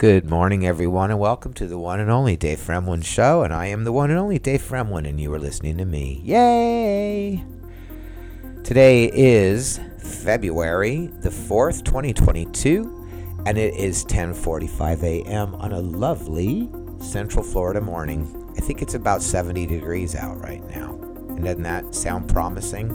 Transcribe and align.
Good 0.00 0.30
morning, 0.30 0.66
everyone, 0.66 1.10
and 1.10 1.20
welcome 1.20 1.52
to 1.52 1.66
the 1.66 1.76
one 1.76 2.00
and 2.00 2.10
only 2.10 2.34
Dave 2.34 2.58
Fremlin 2.58 3.04
Show. 3.04 3.42
And 3.42 3.52
I 3.52 3.66
am 3.66 3.84
the 3.84 3.92
one 3.92 4.08
and 4.08 4.18
only 4.18 4.38
Dave 4.38 4.62
Fremlin, 4.62 5.06
and 5.06 5.20
you 5.20 5.30
are 5.34 5.38
listening 5.38 5.76
to 5.76 5.84
me. 5.84 6.22
Yay! 6.24 7.44
Today 8.64 9.10
is 9.12 9.78
February 9.98 11.08
the 11.20 11.28
4th, 11.28 11.84
2022, 11.84 13.42
and 13.44 13.58
it 13.58 13.74
is 13.74 14.06
10:45 14.06 15.02
a.m. 15.02 15.54
on 15.56 15.72
a 15.72 15.80
lovely 15.80 16.70
Central 16.98 17.44
Florida 17.44 17.82
morning. 17.82 18.54
I 18.56 18.62
think 18.62 18.80
it's 18.80 18.94
about 18.94 19.20
70 19.20 19.66
degrees 19.66 20.14
out 20.14 20.40
right 20.42 20.66
now. 20.70 20.94
And 21.28 21.44
doesn't 21.44 21.62
that 21.64 21.94
sound 21.94 22.26
promising? 22.26 22.88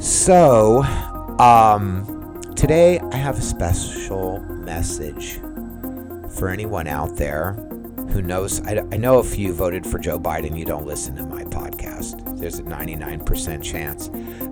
So, 0.00 0.82
um, 1.38 2.42
today 2.56 2.98
I 2.98 3.16
have 3.18 3.38
a 3.38 3.42
special 3.42 4.44
message 4.70 5.40
for 6.38 6.48
anyone 6.48 6.86
out 6.86 7.16
there 7.16 7.54
who 8.12 8.22
knows. 8.22 8.60
I, 8.62 8.78
I 8.92 8.96
know 8.98 9.18
if 9.18 9.36
you 9.36 9.52
voted 9.52 9.84
for 9.84 9.98
Joe 9.98 10.16
Biden, 10.16 10.56
you 10.56 10.64
don't 10.64 10.86
listen 10.86 11.16
to 11.16 11.24
my 11.26 11.42
podcast. 11.42 12.38
There's 12.38 12.60
a 12.60 12.62
99% 12.62 13.64
chance. 13.64 14.08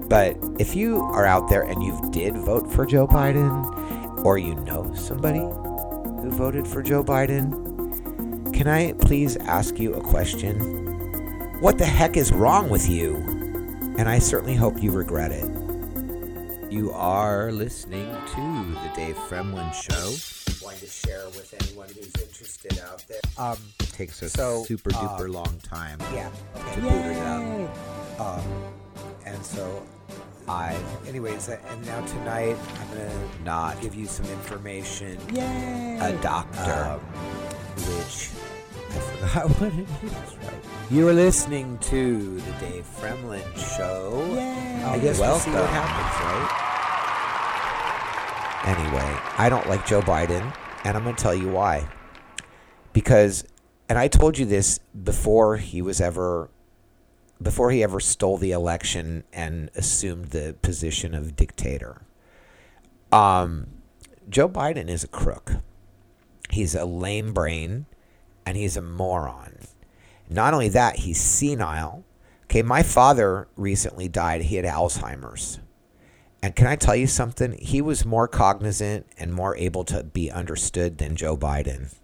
But 0.09 0.37
if 0.59 0.75
you 0.75 1.03
are 1.03 1.25
out 1.25 1.49
there 1.49 1.63
and 1.63 1.85
you 1.85 1.97
did 2.11 2.37
vote 2.37 2.69
for 2.73 2.85
Joe 2.85 3.07
Biden, 3.07 4.25
or 4.25 4.39
you 4.39 4.57
know 4.57 4.93
somebody 4.95 5.39
who 5.39 6.31
voted 6.33 6.67
for 6.67 6.83
Joe 6.83 7.05
Biden, 7.05 8.53
can 8.53 8.67
I 8.67 8.95
please 8.95 9.37
ask 9.37 9.79
you 9.79 9.95
a 9.95 10.01
question? 10.01 10.59
What 11.61 11.79
the 11.79 11.87
heck 11.87 12.17
is 12.17 12.33
wrong 12.33 12.71
with 12.71 12.89
you? 12.89 13.15
And 13.99 14.09
I 14.09 14.19
certainly 14.19 14.57
hope 14.57 14.83
you 14.83 14.91
regret 14.91 15.31
it. 15.31 15.58
You 16.71 16.93
are 16.93 17.51
listening 17.51 18.07
to 18.35 18.75
the 18.83 18.91
Dave 18.95 19.17
Fremlin 19.17 19.73
Show. 19.73 20.65
Wanting 20.65 20.81
to 20.81 20.87
share 20.87 21.25
with 21.29 21.55
anyone 21.65 21.89
who's 21.89 22.13
interested 22.23 22.79
out 22.81 23.03
there. 23.09 23.21
Um, 23.39 23.57
it 23.81 23.89
takes 23.91 24.21
a 24.23 24.29
So, 24.29 24.65
super 24.65 24.91
uh, 24.95 24.99
duper 24.99 25.33
long 25.33 25.59
time 25.63 25.99
Yeah. 26.13 26.29
to 26.75 26.81
boot 26.81 26.93
it 26.93 27.19
up. 27.23 28.21
Um, 28.21 28.43
and 29.25 29.45
so, 29.45 29.83
I 30.47 30.77
anyways, 31.07 31.49
uh, 31.49 31.59
and 31.69 31.87
now 31.87 32.05
tonight 32.07 32.57
I'm 32.81 32.89
gonna 32.89 33.29
not 33.45 33.81
give 33.81 33.95
you 33.95 34.07
some 34.07 34.27
information. 34.27 35.19
Yay! 35.33 35.99
a 36.01 36.11
Um, 36.15 36.21
doctor, 36.21 37.01
which 37.77 38.31
I 38.91 39.01
forgot 39.01 39.49
what 39.61 39.73
it 39.73 39.87
is. 40.05 40.37
Right. 40.37 40.65
You 40.91 41.09
are 41.09 41.13
listening 41.15 41.79
to 41.83 42.41
the 42.41 42.53
Dave 42.61 42.87
Fremlin 43.01 43.77
Show. 43.77 44.23
Yay. 44.35 44.68
I 44.85 44.99
guess 44.99 45.19
we'll 45.21 45.39
see 45.39 45.51
what 45.51 45.69
happens, 45.71 46.15
right? 46.25 46.65
Anyway, 48.65 49.19
I 49.39 49.49
don't 49.49 49.69
like 49.69 49.87
Joe 49.87 50.03
Biden, 50.03 50.55
and 50.85 50.97
I'm 50.97 51.05
going 51.05 51.17
to 51.17 51.23
tell 51.23 51.35
you 51.35 51.49
why. 51.49 51.89
Because, 52.93 53.45
and 53.89 53.99
I 53.99 54.09
told 54.09 54.37
you 54.39 54.45
this 54.45 54.79
before 54.79 55.57
he 55.57 55.81
was 55.81 56.01
ever, 56.01 56.51
before 57.41 57.71
he 57.71 57.83
ever 57.83 58.01
stole 58.01 58.37
the 58.37 58.53
election 58.53 59.25
and 59.33 59.71
assumed 59.75 60.27
the 60.27 60.57
position 60.61 61.15
of 61.15 61.37
dictator. 61.37 62.03
Um, 63.13 63.69
Joe 64.29 64.49
Biden 64.49 64.89
is 64.89 65.05
a 65.05 65.09
crook. 65.09 65.55
He's 66.51 66.75
a 66.75 66.85
lame 66.85 67.33
brain, 67.33 67.87
and 68.45 68.57
he's 68.57 68.77
a 68.77 68.83
moron. 68.83 69.59
Not 70.29 70.53
only 70.53 70.69
that, 70.71 70.97
he's 70.97 71.21
senile. 71.21 72.05
Okay, 72.49 72.63
my 72.63 72.83
father 72.83 73.47
recently 73.57 74.09
died. 74.09 74.43
He 74.43 74.57
had 74.57 74.65
Alzheimer's. 74.65 75.61
And 76.43 76.57
can 76.57 76.67
I 76.67 76.77
tell 76.77 76.97
you 76.97 77.07
something? 77.07 77.53
He 77.61 77.83
was 77.83 78.07
more 78.07 78.27
cognizant 78.27 79.07
and 79.19 79.35
more 79.35 79.55
able 79.57 79.85
to 79.85 80.03
be 80.03 80.31
understood 80.31 80.97
than 80.97 81.15
Joe 81.15 81.37
Biden. 81.37 81.95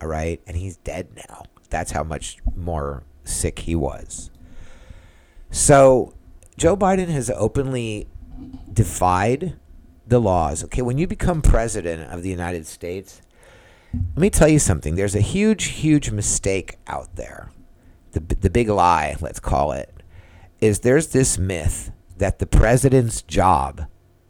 All 0.00 0.06
right? 0.06 0.40
And 0.46 0.56
he's 0.56 0.76
dead 0.76 1.08
now. 1.28 1.44
That's 1.70 1.90
how 1.90 2.04
much 2.04 2.38
more 2.54 3.02
sick 3.24 3.60
he 3.60 3.74
was. 3.74 4.30
So, 5.50 6.14
Joe 6.56 6.76
Biden 6.76 7.08
has 7.08 7.30
openly 7.30 8.06
defied 8.72 9.54
the 10.06 10.20
laws. 10.20 10.62
Okay, 10.64 10.82
when 10.82 10.98
you 10.98 11.06
become 11.06 11.42
president 11.42 12.12
of 12.12 12.22
the 12.22 12.28
United 12.28 12.66
States, 12.66 13.22
let 13.92 14.18
me 14.18 14.30
tell 14.30 14.48
you 14.48 14.58
something. 14.58 14.94
There's 14.94 15.14
a 15.14 15.20
huge, 15.20 15.64
huge 15.66 16.10
mistake 16.10 16.78
out 16.86 17.16
there. 17.16 17.50
The, 18.14 18.20
the 18.20 18.50
big 18.50 18.68
lie, 18.68 19.16
let's 19.20 19.40
call 19.40 19.72
it, 19.72 19.92
is 20.60 20.80
there's 20.80 21.08
this 21.08 21.36
myth 21.38 21.92
that 22.16 22.38
the 22.38 22.46
president's 22.46 23.22
job, 23.22 23.86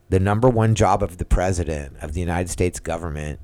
the 0.09 0.21
number 0.21 0.49
one 0.49 0.75
job 0.75 1.03
of 1.03 1.19
the 1.19 1.25
president 1.25 1.97
of 2.01 2.13
the 2.13 2.21
United 2.21 2.51
States 2.51 2.81
government, 2.81 3.41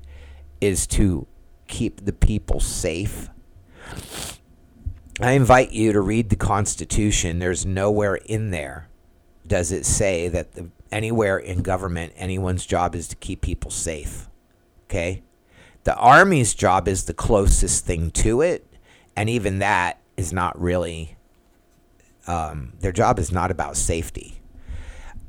is 0.59 0.85
to 0.87 1.27
keep 1.67 2.05
the 2.05 2.13
people 2.13 2.59
safe. 2.59 3.29
I 5.19 5.31
invite 5.31 5.71
you 5.71 5.93
to 5.93 6.01
read 6.01 6.29
the 6.29 6.35
Constitution. 6.35 7.39
There's 7.39 7.65
nowhere 7.65 8.15
in 8.15 8.51
there 8.51 8.89
does 9.51 9.71
it 9.71 9.85
say 9.85 10.29
that 10.29 10.53
the, 10.53 10.69
anywhere 10.91 11.37
in 11.37 11.61
government 11.61 12.13
anyone's 12.15 12.65
job 12.65 12.95
is 12.95 13.07
to 13.09 13.15
keep 13.17 13.41
people 13.41 13.71
safe. 13.71 14.29
Okay? 14.85 15.23
The 15.83 15.95
Army's 15.95 16.53
job 16.53 16.87
is 16.87 17.05
the 17.05 17.13
closest 17.13 17.85
thing 17.85 18.11
to 18.11 18.41
it, 18.41 18.65
and 19.15 19.29
even 19.29 19.59
that 19.59 19.99
is 20.17 20.33
not 20.33 20.59
really. 20.59 21.17
Um, 22.27 22.73
their 22.79 22.91
job 22.91 23.19
is 23.19 23.31
not 23.31 23.51
about 23.51 23.77
safety. 23.77 24.41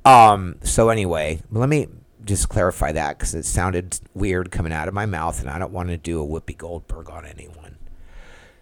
Um, 0.05 0.57
so 0.63 0.89
anyway, 0.89 1.41
let 1.51 1.69
me 1.69 1.89
just 2.25 2.49
clarify 2.49 2.93
that 2.93 3.19
because 3.19 3.35
it 3.35 3.45
sounded 3.45 3.99
weird 4.15 4.51
coming 4.51 4.73
out 4.73 4.89
of 4.89 4.95
my 4.95 5.07
mouth, 5.07 5.41
and 5.41 5.49
I 5.49 5.59
don't 5.59 5.73
want 5.73 5.89
to 5.89 5.97
do 5.97 6.23
a 6.23 6.27
Whoopi 6.27 6.57
Goldberg 6.57 7.11
on 7.11 7.27
anyone. 7.27 7.79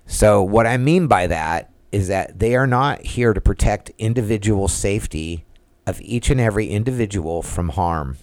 So 0.06 0.42
what 0.42 0.66
I 0.66 0.76
mean 0.76 1.06
by 1.06 1.26
that 1.28 1.70
is 1.92 2.08
that 2.08 2.38
they 2.38 2.54
are 2.56 2.66
not 2.66 3.02
here 3.02 3.32
to 3.32 3.40
protect 3.40 3.90
individual 3.98 4.68
safety 4.68 5.44
of 5.86 6.00
each 6.02 6.30
and 6.30 6.40
every 6.40 6.68
individual 6.68 7.42
from 7.42 7.70
harm. 7.70 8.16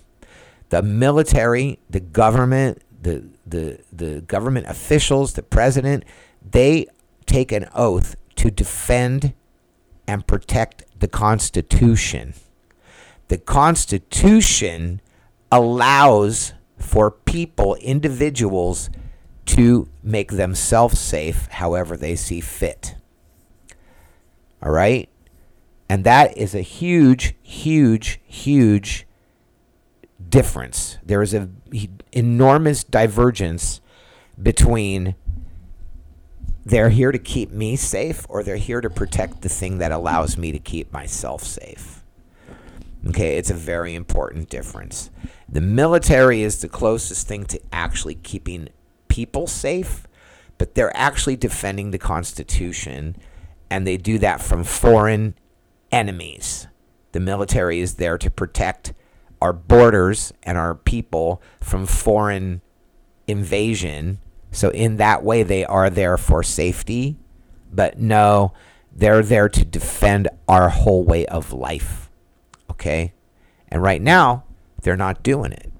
The 0.70 0.82
military, 0.82 1.80
the 1.90 2.00
government, 2.00 2.82
the 3.02 3.26
the 3.46 3.80
the 3.92 4.22
government 4.22 4.68
officials, 4.68 5.34
the 5.34 5.44
president, 5.44 6.04
they 6.50 6.88
take 7.28 7.52
an 7.52 7.70
oath 7.76 8.16
to 8.38 8.50
defend 8.50 9.34
and 10.08 10.26
protect 10.26 10.86
the 11.00 11.08
Constitution. 11.08 12.34
The 13.28 13.38
Constitution 13.38 15.02
allows 15.52 16.54
for 16.78 17.12
people, 17.12 17.76
individuals, 17.76 18.90
to 19.46 19.90
make 20.04 20.32
themselves 20.32 21.00
safe 21.00 21.48
however 21.48 21.96
they 21.96 22.16
see 22.16 22.42
fit. 22.42 22.96
All 24.62 24.72
right? 24.72 25.10
And 25.90 26.04
that 26.04 26.38
is 26.38 26.54
a 26.54 26.62
huge, 26.62 27.36
huge, 27.42 28.20
huge 28.26 29.08
difference. 30.30 30.98
There 31.04 31.22
is 31.22 31.34
an 31.34 31.62
enormous 32.12 32.84
divergence 32.84 33.82
between 34.42 35.16
they're 36.68 36.90
here 36.90 37.14
to 37.14 37.20
keep 37.20 37.50
me 37.50 37.78
safe 37.78 38.26
or 38.28 38.44
they're 38.44 38.58
here 38.58 38.82
to 38.82 38.90
protect 38.90 39.42
the 39.42 39.48
thing 39.48 39.78
that 39.78 39.94
allows 39.94 40.38
me 40.38 40.52
to 40.52 40.60
keep 40.60 40.92
myself 40.92 41.42
safe. 41.42 42.04
Okay, 43.08 43.38
it's 43.38 43.50
a 43.50 43.54
very 43.54 43.96
important 43.96 44.50
difference. 44.50 45.10
The 45.48 45.62
military 45.62 46.42
is 46.42 46.60
the 46.60 46.68
closest 46.68 47.26
thing 47.26 47.46
to 47.46 47.62
actually 47.72 48.16
keeping 48.16 48.68
people 49.08 49.48
safe, 49.48 50.08
but 50.58 50.76
they're 50.76 50.96
actually 50.96 51.38
defending 51.38 51.92
the 51.92 51.98
Constitution, 51.98 53.16
and 53.70 53.88
they 53.88 53.96
do 53.96 54.18
that 54.20 54.42
from 54.42 54.66
foreign 54.66 55.36
enemies. 55.90 56.68
The 57.14 57.22
military 57.22 57.80
is 57.80 57.96
there 57.96 58.18
to 58.18 58.30
protect 58.30 58.94
our 59.42 59.54
borders 59.54 60.34
and 60.44 60.58
our 60.58 60.76
people 60.76 61.42
from 61.62 61.86
foreign 61.86 62.62
invasion. 63.26 64.20
So, 64.52 64.70
in 64.70 64.98
that 64.98 65.24
way, 65.24 65.44
they 65.44 65.66
are 65.66 65.90
there 65.90 66.18
for 66.18 66.42
safety, 66.42 67.18
but 67.72 68.00
no, 68.00 68.54
they're 68.92 69.24
there 69.24 69.50
to 69.50 69.66
defend 69.66 70.28
our 70.48 70.70
whole 70.70 71.04
way 71.04 71.26
of 71.28 71.54
life. 71.54 72.10
Okay? 72.72 73.14
And 73.68 73.82
right 73.82 74.02
now, 74.02 74.46
they're 74.82 74.98
not 74.98 75.24
doing 75.24 75.52
it. 75.52 75.72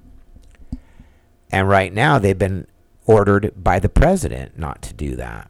And 1.52 1.68
right 1.68 1.94
now, 1.94 2.20
they've 2.20 2.38
been 2.38 2.68
ordered 3.06 3.54
by 3.56 3.80
the 3.80 3.90
president 3.90 4.58
not 4.60 4.82
to 4.84 4.94
do 4.94 5.16
that. 5.16 5.50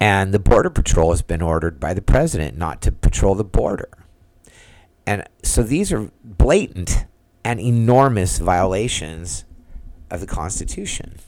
And 0.00 0.32
the 0.32 0.38
Border 0.38 0.70
Patrol 0.70 1.10
has 1.10 1.22
been 1.22 1.42
ordered 1.42 1.78
by 1.78 1.94
the 1.94 2.02
president 2.02 2.56
not 2.56 2.82
to 2.82 2.92
patrol 2.92 3.34
the 3.34 3.44
border. 3.44 3.88
And 5.06 5.24
so 5.42 5.62
these 5.62 5.92
are 5.92 6.10
blatant 6.24 7.06
and 7.44 7.60
enormous 7.60 8.38
violations 8.38 9.44
of 10.10 10.20
the 10.20 10.26
Constitution. 10.26 11.18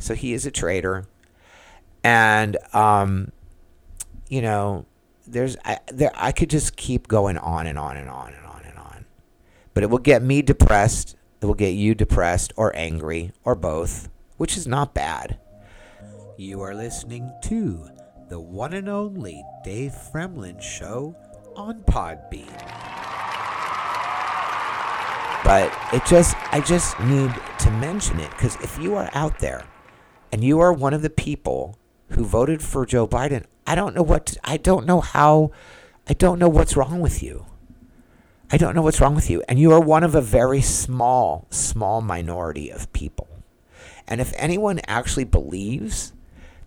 So 0.00 0.14
he 0.14 0.32
is 0.32 0.46
a 0.46 0.50
traitor. 0.50 1.06
And, 2.02 2.56
um, 2.72 3.30
you 4.28 4.42
know, 4.42 4.86
there's, 5.26 5.56
I, 5.64 5.78
there, 5.92 6.10
I 6.14 6.32
could 6.32 6.50
just 6.50 6.76
keep 6.76 7.06
going 7.06 7.38
on 7.38 7.68
and 7.68 7.78
on 7.78 7.96
and 7.96 8.08
on 8.08 8.32
and 8.32 8.44
on 8.46 8.62
and 8.64 8.78
on. 8.78 9.04
But 9.74 9.84
it 9.84 9.90
will 9.90 9.98
get 9.98 10.22
me 10.22 10.42
depressed 10.42 11.16
It 11.40 11.46
will 11.46 11.54
get 11.54 11.70
you 11.70 11.94
depressed 11.94 12.52
or 12.56 12.74
angry 12.76 13.32
or 13.44 13.54
both, 13.54 14.08
which 14.36 14.56
is 14.56 14.66
not 14.66 14.92
bad. 14.92 15.38
You 16.36 16.60
are 16.62 16.74
listening 16.74 17.32
to 17.44 17.88
the 18.28 18.40
one 18.40 18.72
and 18.74 18.88
only 18.88 19.42
Dave 19.64 19.92
Fremlin 19.92 20.60
Show 20.60 21.16
on 21.56 21.82
Podbean. 21.82 22.46
But 25.42 25.72
it 25.92 26.04
just, 26.04 26.36
I 26.52 26.60
just 26.60 26.98
need 27.00 27.32
to 27.60 27.70
mention 27.72 28.20
it 28.20 28.30
because 28.30 28.56
if 28.56 28.78
you 28.78 28.94
are 28.96 29.08
out 29.14 29.38
there 29.38 29.64
and 30.32 30.44
you 30.44 30.60
are 30.60 30.72
one 30.72 30.94
of 30.94 31.02
the 31.02 31.10
people 31.10 31.78
who 32.10 32.24
voted 32.24 32.62
for 32.62 32.86
Joe 32.86 33.06
Biden, 33.06 33.44
I 33.66 33.74
don't 33.74 33.94
know 33.94 34.02
what, 34.02 34.36
I 34.44 34.56
don't 34.56 34.86
know 34.86 35.00
how, 35.00 35.52
I 36.08 36.14
don't 36.14 36.38
know 36.38 36.48
what's 36.48 36.76
wrong 36.76 37.00
with 37.00 37.22
you. 37.22 37.46
I 38.52 38.56
don't 38.56 38.74
know 38.74 38.82
what's 38.82 39.00
wrong 39.00 39.14
with 39.14 39.30
you. 39.30 39.44
And 39.48 39.60
you 39.60 39.70
are 39.72 39.80
one 39.80 40.02
of 40.02 40.14
a 40.14 40.20
very 40.20 40.60
small, 40.60 41.46
small 41.50 42.00
minority 42.00 42.70
of 42.70 42.92
people. 42.92 43.28
And 44.08 44.20
if 44.20 44.32
anyone 44.36 44.80
actually 44.88 45.24
believes 45.24 46.12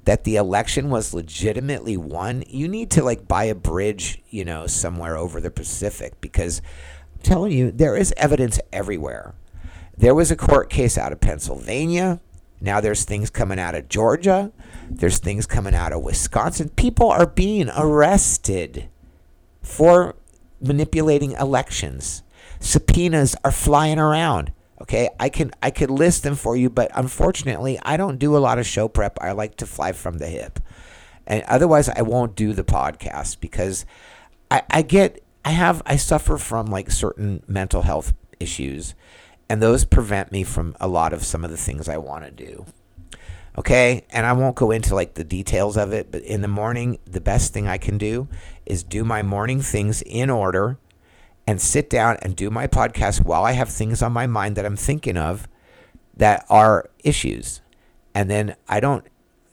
that 0.06 0.24
the 0.24 0.38
election 0.38 0.90
was 0.90 1.14
legitimately 1.14 1.98
won, 1.98 2.44
you 2.48 2.70
need 2.70 2.90
to 2.92 3.04
like 3.04 3.28
buy 3.28 3.46
a 3.46 3.56
bridge, 3.56 4.22
you 4.30 4.46
know, 4.46 4.66
somewhere 4.66 5.18
over 5.18 5.42
the 5.42 5.52
Pacific 5.52 6.20
because 6.22 6.62
I'm 7.16 7.22
telling 7.22 7.52
you, 7.52 7.72
there 7.72 7.98
is 7.98 8.14
evidence 8.16 8.60
everywhere. 8.72 9.34
There 9.98 10.16
was 10.16 10.32
a 10.32 10.38
court 10.38 10.70
case 10.70 10.98
out 10.98 11.12
of 11.12 11.20
Pennsylvania. 11.20 12.22
Now 12.64 12.80
there's 12.80 13.04
things 13.04 13.30
coming 13.30 13.60
out 13.60 13.76
of 13.76 13.90
Georgia. 13.90 14.54
There's 14.90 15.20
things 15.20 15.46
coming 15.46 15.76
out 15.76 15.92
of 15.92 16.02
Wisconsin. 16.02 16.70
People 16.70 17.10
are 17.10 17.28
being 17.28 17.70
arrested 17.78 18.90
for 19.62 20.16
manipulating 20.62 21.34
elections. 21.34 22.24
Subpoenas 22.62 23.36
are 23.44 23.52
flying 23.52 24.00
around. 24.00 24.54
Okay, 24.82 25.10
I 25.20 25.28
can 25.28 25.52
I 25.62 25.72
could 25.72 25.92
list 25.92 26.24
them 26.24 26.36
for 26.36 26.56
you, 26.56 26.70
but 26.70 26.90
unfortunately, 26.96 27.80
I 27.84 27.98
don't 27.98 28.18
do 28.18 28.36
a 28.36 28.40
lot 28.40 28.60
of 28.60 28.66
show 28.66 28.88
prep. 28.88 29.18
I 29.22 29.34
like 29.34 29.58
to 29.58 29.66
fly 29.66 29.92
from 29.92 30.18
the 30.18 30.28
hip, 30.28 30.60
and 31.28 31.44
otherwise, 31.44 31.90
I 31.90 32.02
won't 32.02 32.36
do 32.36 32.54
the 32.54 32.64
podcast 32.64 33.40
because 33.40 33.86
I, 34.50 34.64
I 34.70 34.82
get 34.82 35.24
I 35.46 35.52
have 35.52 35.82
I 35.86 35.98
suffer 35.98 36.38
from 36.38 36.68
like 36.68 36.92
certain 36.92 37.44
mental 37.48 37.84
health 37.84 38.14
issues, 38.40 38.96
and 39.54 39.62
those 39.62 39.86
prevent 39.86 40.32
me 40.32 40.44
from 40.44 40.76
a 40.80 40.88
lot 40.88 41.14
of 41.14 41.24
some 41.24 41.46
of 41.46 41.52
the 41.52 41.58
things 41.58 41.88
I 41.88 41.98
want 41.98 42.26
to 42.26 42.32
do. 42.32 42.66
Okay, 43.56 44.04
and 44.10 44.26
I 44.26 44.34
won't 44.34 44.56
go 44.56 44.72
into 44.72 44.96
like 44.96 45.14
the 45.14 45.24
details 45.24 45.78
of 45.78 45.94
it, 45.94 46.12
but 46.12 46.24
in 46.24 46.42
the 46.42 46.48
morning, 46.48 46.98
the 47.06 47.22
best 47.22 47.54
thing 47.54 47.68
I 47.68 47.78
can 47.78 48.00
do 48.00 48.28
is 48.66 48.82
do 48.82 49.04
my 49.04 49.22
morning 49.22 49.62
things 49.62 50.02
in 50.08 50.32
order 50.32 50.80
and 51.46 51.62
sit 51.62 51.88
down 51.88 52.18
and 52.24 52.36
do 52.36 52.50
my 52.50 52.66
podcast 52.66 53.26
while 53.26 53.46
I 53.46 53.52
have 53.52 53.70
things 53.70 54.02
on 54.02 54.12
my 54.12 54.26
mind 54.26 54.56
that 54.56 54.66
I'm 54.66 54.76
thinking 54.76 55.18
of 55.18 55.48
that 56.18 56.48
are 56.50 56.90
issues. 57.04 57.62
And 58.16 58.32
then 58.32 58.56
I 58.68 58.80
don't, 58.80 59.06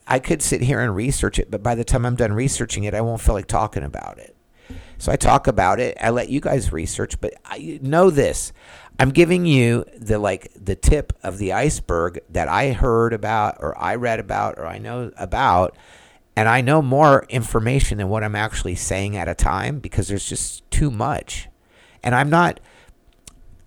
I 0.06 0.18
could 0.18 0.40
sit 0.40 0.62
here 0.62 0.80
and 0.80 0.96
research 0.96 1.38
it, 1.38 1.50
but 1.50 1.62
by 1.62 1.74
the 1.74 1.84
time 1.84 2.06
I'm 2.06 2.16
done 2.16 2.32
researching 2.32 2.84
it, 2.84 2.94
I 2.94 3.02
won't 3.02 3.20
feel 3.20 3.34
like 3.34 3.48
talking 3.48 3.82
about 3.82 4.16
it. 4.16 4.34
So 5.00 5.10
I 5.10 5.16
talk 5.16 5.46
about 5.46 5.80
it. 5.80 5.96
I 6.00 6.10
let 6.10 6.28
you 6.28 6.40
guys 6.40 6.72
research, 6.72 7.20
but 7.20 7.32
I 7.44 7.78
know 7.82 8.10
this. 8.10 8.52
I'm 9.00 9.08
giving 9.08 9.46
you 9.46 9.86
the 9.96 10.18
like 10.18 10.52
the 10.54 10.76
tip 10.76 11.14
of 11.22 11.38
the 11.38 11.54
iceberg 11.54 12.20
that 12.28 12.48
I 12.48 12.72
heard 12.72 13.14
about 13.14 13.56
or 13.58 13.76
I 13.78 13.94
read 13.94 14.20
about 14.20 14.58
or 14.58 14.66
I 14.66 14.76
know 14.76 15.10
about 15.16 15.74
and 16.36 16.46
I 16.50 16.60
know 16.60 16.82
more 16.82 17.24
information 17.30 17.96
than 17.96 18.10
what 18.10 18.22
I'm 18.22 18.36
actually 18.36 18.74
saying 18.74 19.16
at 19.16 19.26
a 19.26 19.34
time 19.34 19.78
because 19.78 20.08
there's 20.08 20.28
just 20.28 20.70
too 20.70 20.90
much. 20.90 21.48
And 22.02 22.14
I'm 22.14 22.28
not, 22.28 22.60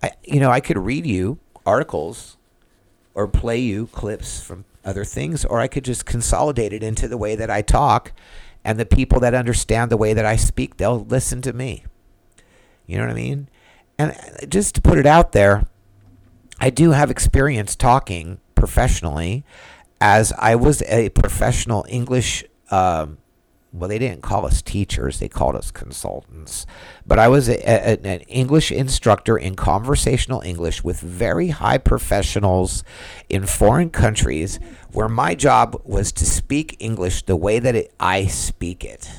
I, 0.04 0.12
you 0.22 0.38
know, 0.38 0.52
I 0.52 0.60
could 0.60 0.78
read 0.78 1.04
you 1.04 1.40
articles 1.66 2.36
or 3.12 3.26
play 3.26 3.58
you 3.58 3.88
clips 3.88 4.40
from 4.40 4.64
other 4.84 5.04
things, 5.04 5.44
or 5.44 5.58
I 5.58 5.66
could 5.66 5.84
just 5.84 6.06
consolidate 6.06 6.72
it 6.72 6.84
into 6.84 7.08
the 7.08 7.18
way 7.18 7.34
that 7.34 7.50
I 7.50 7.60
talk. 7.60 8.12
And 8.64 8.78
the 8.78 8.86
people 8.86 9.18
that 9.18 9.34
understand 9.34 9.90
the 9.90 9.96
way 9.96 10.14
that 10.14 10.24
I 10.24 10.36
speak, 10.36 10.76
they'll 10.76 11.04
listen 11.04 11.42
to 11.42 11.52
me. 11.52 11.84
You 12.86 12.98
know 12.98 13.04
what 13.04 13.12
I 13.12 13.14
mean? 13.14 13.48
And 13.98 14.12
uh, 14.12 14.46
just 14.46 14.74
to 14.76 14.80
put 14.80 14.98
it 14.98 15.06
out 15.06 15.32
there, 15.32 15.66
I 16.60 16.70
do 16.70 16.90
have 16.92 17.10
experience 17.10 17.76
talking 17.76 18.38
professionally 18.54 19.44
as 20.00 20.32
I 20.38 20.54
was 20.54 20.82
a 20.82 21.10
professional 21.10 21.84
English 21.88 22.44
um, 22.70 23.18
well, 23.74 23.88
they 23.88 23.98
didn't 23.98 24.22
call 24.22 24.46
us 24.46 24.62
teachers, 24.62 25.18
they 25.18 25.28
called 25.28 25.56
us 25.56 25.72
consultants. 25.72 26.64
But 27.04 27.18
I 27.18 27.26
was 27.26 27.48
a, 27.48 27.56
a, 27.68 27.98
an 28.06 28.20
English 28.20 28.70
instructor 28.70 29.36
in 29.36 29.56
conversational 29.56 30.42
English 30.42 30.84
with 30.84 31.00
very 31.00 31.48
high 31.48 31.78
professionals 31.78 32.84
in 33.28 33.46
foreign 33.46 33.90
countries 33.90 34.60
where 34.92 35.08
my 35.08 35.34
job 35.34 35.80
was 35.84 36.12
to 36.12 36.24
speak 36.24 36.76
English 36.78 37.22
the 37.22 37.34
way 37.34 37.58
that 37.58 37.74
it, 37.74 37.92
I 37.98 38.26
speak 38.26 38.84
it. 38.84 39.10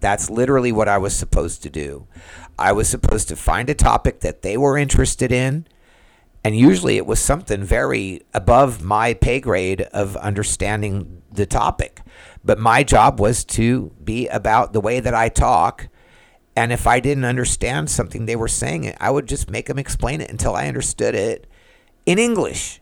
That's 0.00 0.30
literally 0.30 0.72
what 0.72 0.88
I 0.88 0.98
was 0.98 1.14
supposed 1.14 1.62
to 1.62 1.70
do. 1.70 2.06
I 2.58 2.72
was 2.72 2.88
supposed 2.88 3.28
to 3.28 3.36
find 3.36 3.68
a 3.68 3.74
topic 3.74 4.20
that 4.20 4.42
they 4.42 4.56
were 4.56 4.78
interested 4.78 5.32
in. 5.32 5.66
And 6.44 6.56
usually 6.56 6.96
it 6.96 7.06
was 7.06 7.18
something 7.18 7.64
very 7.64 8.22
above 8.32 8.82
my 8.82 9.14
pay 9.14 9.40
grade 9.40 9.82
of 9.92 10.16
understanding 10.16 11.22
the 11.32 11.46
topic. 11.46 12.00
But 12.44 12.58
my 12.58 12.84
job 12.84 13.20
was 13.20 13.44
to 13.46 13.92
be 14.02 14.28
about 14.28 14.72
the 14.72 14.80
way 14.80 15.00
that 15.00 15.14
I 15.14 15.28
talk. 15.28 15.88
And 16.56 16.72
if 16.72 16.86
I 16.86 17.00
didn't 17.00 17.24
understand 17.24 17.90
something 17.90 18.26
they 18.26 18.36
were 18.36 18.48
saying, 18.48 18.94
I 19.00 19.10
would 19.10 19.26
just 19.26 19.50
make 19.50 19.66
them 19.66 19.78
explain 19.78 20.20
it 20.20 20.30
until 20.30 20.54
I 20.54 20.68
understood 20.68 21.14
it 21.14 21.46
in 22.06 22.18
English. 22.18 22.80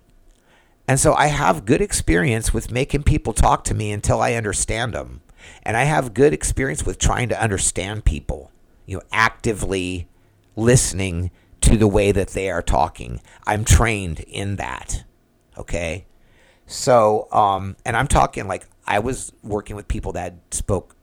And 0.86 1.00
so 1.00 1.14
I 1.14 1.26
have 1.26 1.64
good 1.64 1.80
experience 1.80 2.54
with 2.54 2.70
making 2.70 3.02
people 3.02 3.32
talk 3.32 3.64
to 3.64 3.74
me 3.74 3.90
until 3.90 4.20
I 4.20 4.34
understand 4.34 4.94
them. 4.94 5.22
And 5.62 5.76
I 5.76 5.84
have 5.84 6.14
good 6.14 6.32
experience 6.32 6.84
with 6.84 6.98
trying 6.98 7.28
to 7.30 7.40
understand 7.40 8.04
people, 8.04 8.50
you 8.86 8.96
know, 8.96 9.02
actively 9.12 10.08
listening 10.54 11.30
to 11.62 11.76
the 11.76 11.88
way 11.88 12.12
that 12.12 12.28
they 12.28 12.50
are 12.50 12.62
talking. 12.62 13.20
I'm 13.46 13.64
trained 13.64 14.20
in 14.20 14.56
that. 14.56 15.04
Okay. 15.58 16.06
So, 16.66 17.28
um, 17.32 17.76
and 17.84 17.96
I'm 17.96 18.08
talking 18.08 18.46
like 18.46 18.66
I 18.86 18.98
was 18.98 19.32
working 19.42 19.76
with 19.76 19.88
people 19.88 20.12
that 20.12 20.34
spoke 20.50 20.96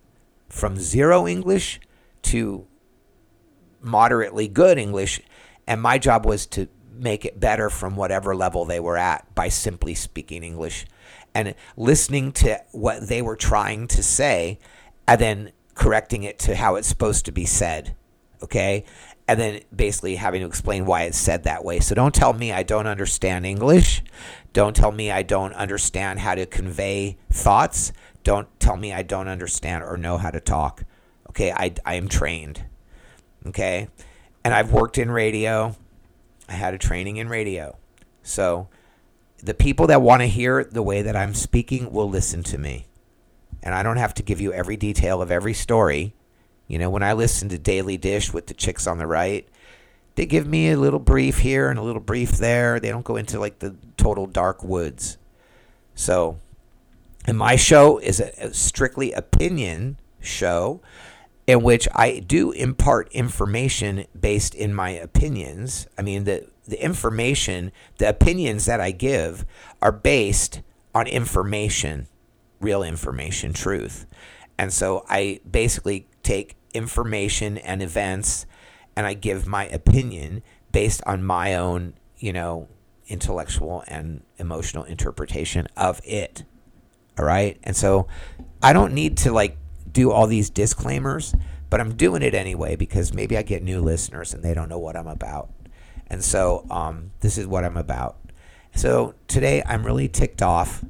from 0.49 0.77
zero 0.77 1.27
English 1.27 1.79
to 2.23 2.67
moderately 3.81 4.47
good 4.47 4.77
English, 4.77 5.21
and 5.67 5.81
my 5.81 5.97
job 5.97 6.25
was 6.25 6.45
to 6.47 6.67
make 6.91 7.25
it 7.25 7.39
better 7.39 7.69
from 7.69 7.95
whatever 7.95 8.35
level 8.35 8.65
they 8.65 8.79
were 8.79 8.97
at 8.97 9.33
by 9.35 9.49
simply 9.49 9.95
speaking 9.95 10.43
English 10.43 10.85
and 11.35 11.55
listening 11.75 12.31
to 12.31 12.61
what 12.71 13.07
they 13.07 13.21
were 13.21 13.35
trying 13.35 13.87
to 13.87 14.03
say 14.03 14.59
and 15.07 15.19
then 15.19 15.51
correcting 15.75 16.23
it 16.23 16.39
to 16.39 16.55
how 16.55 16.75
it's 16.75 16.87
supposed 16.87 17.25
to 17.25 17.31
be 17.31 17.45
said. 17.45 17.95
Okay? 18.41 18.85
And 19.27 19.39
then 19.39 19.61
basically 19.73 20.15
having 20.15 20.41
to 20.41 20.47
explain 20.47 20.85
why 20.85 21.03
it's 21.03 21.17
said 21.17 21.43
that 21.43 21.63
way. 21.63 21.79
So 21.79 21.95
don't 21.95 22.13
tell 22.13 22.33
me 22.33 22.51
I 22.51 22.63
don't 22.63 22.87
understand 22.87 23.45
English. 23.45 24.03
Don't 24.51 24.75
tell 24.75 24.91
me 24.91 25.11
I 25.11 25.23
don't 25.23 25.53
understand 25.53 26.19
how 26.19 26.35
to 26.35 26.45
convey 26.45 27.17
thoughts. 27.31 27.93
Don't 28.23 28.47
tell 28.59 28.77
me 28.77 28.93
I 28.93 29.01
don't 29.01 29.27
understand 29.27 29.83
or 29.83 29.97
know 29.97 30.17
how 30.17 30.29
to 30.29 30.39
talk. 30.39 30.83
Okay, 31.29 31.51
I, 31.51 31.73
I 31.85 31.95
am 31.95 32.07
trained. 32.07 32.65
Okay, 33.47 33.87
and 34.43 34.53
I've 34.53 34.71
worked 34.71 34.97
in 34.97 35.09
radio. 35.09 35.75
I 36.47 36.53
had 36.53 36.73
a 36.73 36.77
training 36.77 37.17
in 37.17 37.27
radio. 37.27 37.77
So 38.21 38.69
the 39.43 39.53
people 39.53 39.87
that 39.87 40.01
want 40.01 40.21
to 40.21 40.27
hear 40.27 40.63
the 40.63 40.81
way 40.81 41.01
that 41.01 41.17
I'm 41.17 41.33
speaking 41.33 41.91
will 41.91 42.09
listen 42.09 42.43
to 42.43 42.57
me. 42.57 42.85
And 43.61 43.75
I 43.75 43.83
don't 43.83 43.97
have 43.97 44.13
to 44.15 44.23
give 44.23 44.39
you 44.39 44.53
every 44.53 44.77
detail 44.77 45.21
of 45.21 45.31
every 45.31 45.53
story. 45.53 46.13
You 46.67 46.79
know, 46.79 46.89
when 46.89 47.03
I 47.03 47.11
listen 47.11 47.49
to 47.49 47.57
Daily 47.57 47.97
Dish 47.97 48.33
with 48.33 48.47
the 48.47 48.53
chicks 48.53 48.87
on 48.87 48.99
the 48.99 49.07
right, 49.07 49.47
they 50.15 50.25
give 50.25 50.47
me 50.47 50.71
a 50.71 50.77
little 50.77 50.99
brief 50.99 51.39
here 51.39 51.69
and 51.69 51.77
a 51.77 51.83
little 51.83 52.01
brief 52.01 52.31
there. 52.31 52.79
They 52.79 52.89
don't 52.89 53.03
go 53.03 53.17
into 53.17 53.37
like 53.37 53.59
the 53.59 53.75
total 53.97 54.27
dark 54.27 54.63
woods. 54.63 55.17
So, 55.93 56.39
and 57.25 57.37
my 57.37 57.57
show 57.57 57.97
is 57.97 58.21
a, 58.21 58.31
a 58.39 58.53
strictly 58.53 59.11
opinion 59.11 59.97
show 60.21 60.81
in 61.45 61.61
which 61.61 61.89
I 61.93 62.19
do 62.19 62.51
impart 62.51 63.11
information 63.11 64.05
based 64.17 64.55
in 64.55 64.73
my 64.73 64.91
opinions. 64.91 65.87
I 65.97 66.01
mean, 66.01 66.23
the, 66.23 66.47
the 66.65 66.83
information, 66.83 67.71
the 67.97 68.09
opinions 68.09 68.65
that 68.65 68.79
I 68.79 68.91
give 68.91 69.45
are 69.81 69.91
based 69.91 70.61
on 70.95 71.07
information, 71.07 72.07
real 72.59 72.83
information, 72.83 73.53
truth. 73.53 74.05
And 74.57 74.71
so 74.71 75.05
I 75.09 75.39
basically 75.49 76.07
take 76.21 76.55
information 76.73 77.57
and 77.57 77.81
events 77.81 78.45
and 78.95 79.05
I 79.05 79.13
give 79.13 79.47
my 79.47 79.67
opinion 79.67 80.43
based 80.71 81.01
on 81.05 81.23
my 81.23 81.55
own, 81.55 81.93
you 82.17 82.33
know, 82.33 82.67
intellectual 83.07 83.83
and 83.87 84.23
emotional 84.37 84.83
interpretation 84.83 85.67
of 85.75 85.99
it. 86.03 86.43
All 87.17 87.25
right? 87.25 87.57
And 87.63 87.75
so 87.75 88.07
I 88.61 88.73
don't 88.73 88.93
need 88.93 89.17
to 89.17 89.31
like 89.31 89.57
do 89.91 90.11
all 90.11 90.27
these 90.27 90.49
disclaimers, 90.49 91.35
but 91.69 91.79
I'm 91.79 91.95
doing 91.95 92.21
it 92.21 92.33
anyway 92.33 92.75
because 92.75 93.13
maybe 93.13 93.37
I 93.37 93.43
get 93.43 93.63
new 93.63 93.81
listeners 93.81 94.33
and 94.33 94.43
they 94.43 94.53
don't 94.53 94.69
know 94.69 94.79
what 94.79 94.95
I'm 94.95 95.07
about. 95.07 95.49
And 96.07 96.23
so 96.23 96.65
um, 96.69 97.11
this 97.21 97.37
is 97.37 97.47
what 97.47 97.63
I'm 97.63 97.77
about. 97.77 98.17
So 98.75 99.15
today 99.27 99.63
I'm 99.65 99.85
really 99.85 100.07
ticked 100.07 100.41
off 100.41 100.83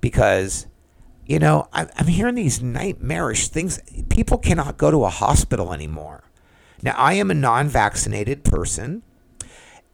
because, 0.00 0.66
you 1.26 1.38
know, 1.38 1.68
I'm, 1.72 1.88
I'm 1.96 2.06
hearing 2.06 2.34
these 2.34 2.62
nightmarish 2.62 3.48
things. 3.48 3.80
People 4.08 4.38
cannot 4.38 4.78
go 4.78 4.90
to 4.90 5.04
a 5.04 5.10
hospital 5.10 5.72
anymore. 5.72 6.24
Now, 6.82 6.94
I 6.96 7.14
am 7.14 7.30
a 7.30 7.34
non 7.34 7.68
vaccinated 7.68 8.42
person, 8.42 9.02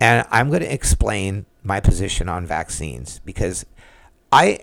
and 0.00 0.26
I'm 0.30 0.48
going 0.48 0.60
to 0.60 0.72
explain 0.72 1.46
my 1.62 1.80
position 1.80 2.28
on 2.28 2.46
vaccines 2.46 3.20
because 3.24 3.66
I, 4.30 4.60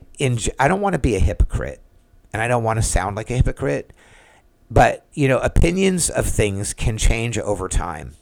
I 0.59 0.67
don't 0.67 0.81
want 0.81 0.93
to 0.93 0.99
be 0.99 1.15
a 1.15 1.19
hypocrite 1.19 1.81
and 2.31 2.41
I 2.41 2.47
don't 2.47 2.63
want 2.63 2.77
to 2.77 2.83
sound 2.83 3.15
like 3.15 3.29
a 3.29 3.35
hypocrite, 3.35 3.91
but, 4.71 5.05
you 5.13 5.27
know, 5.27 5.39
opinions 5.39 6.09
of 6.09 6.25
things 6.25 6.73
can 6.73 6.97
change 6.97 7.37
over 7.37 7.67
time. 7.67 8.15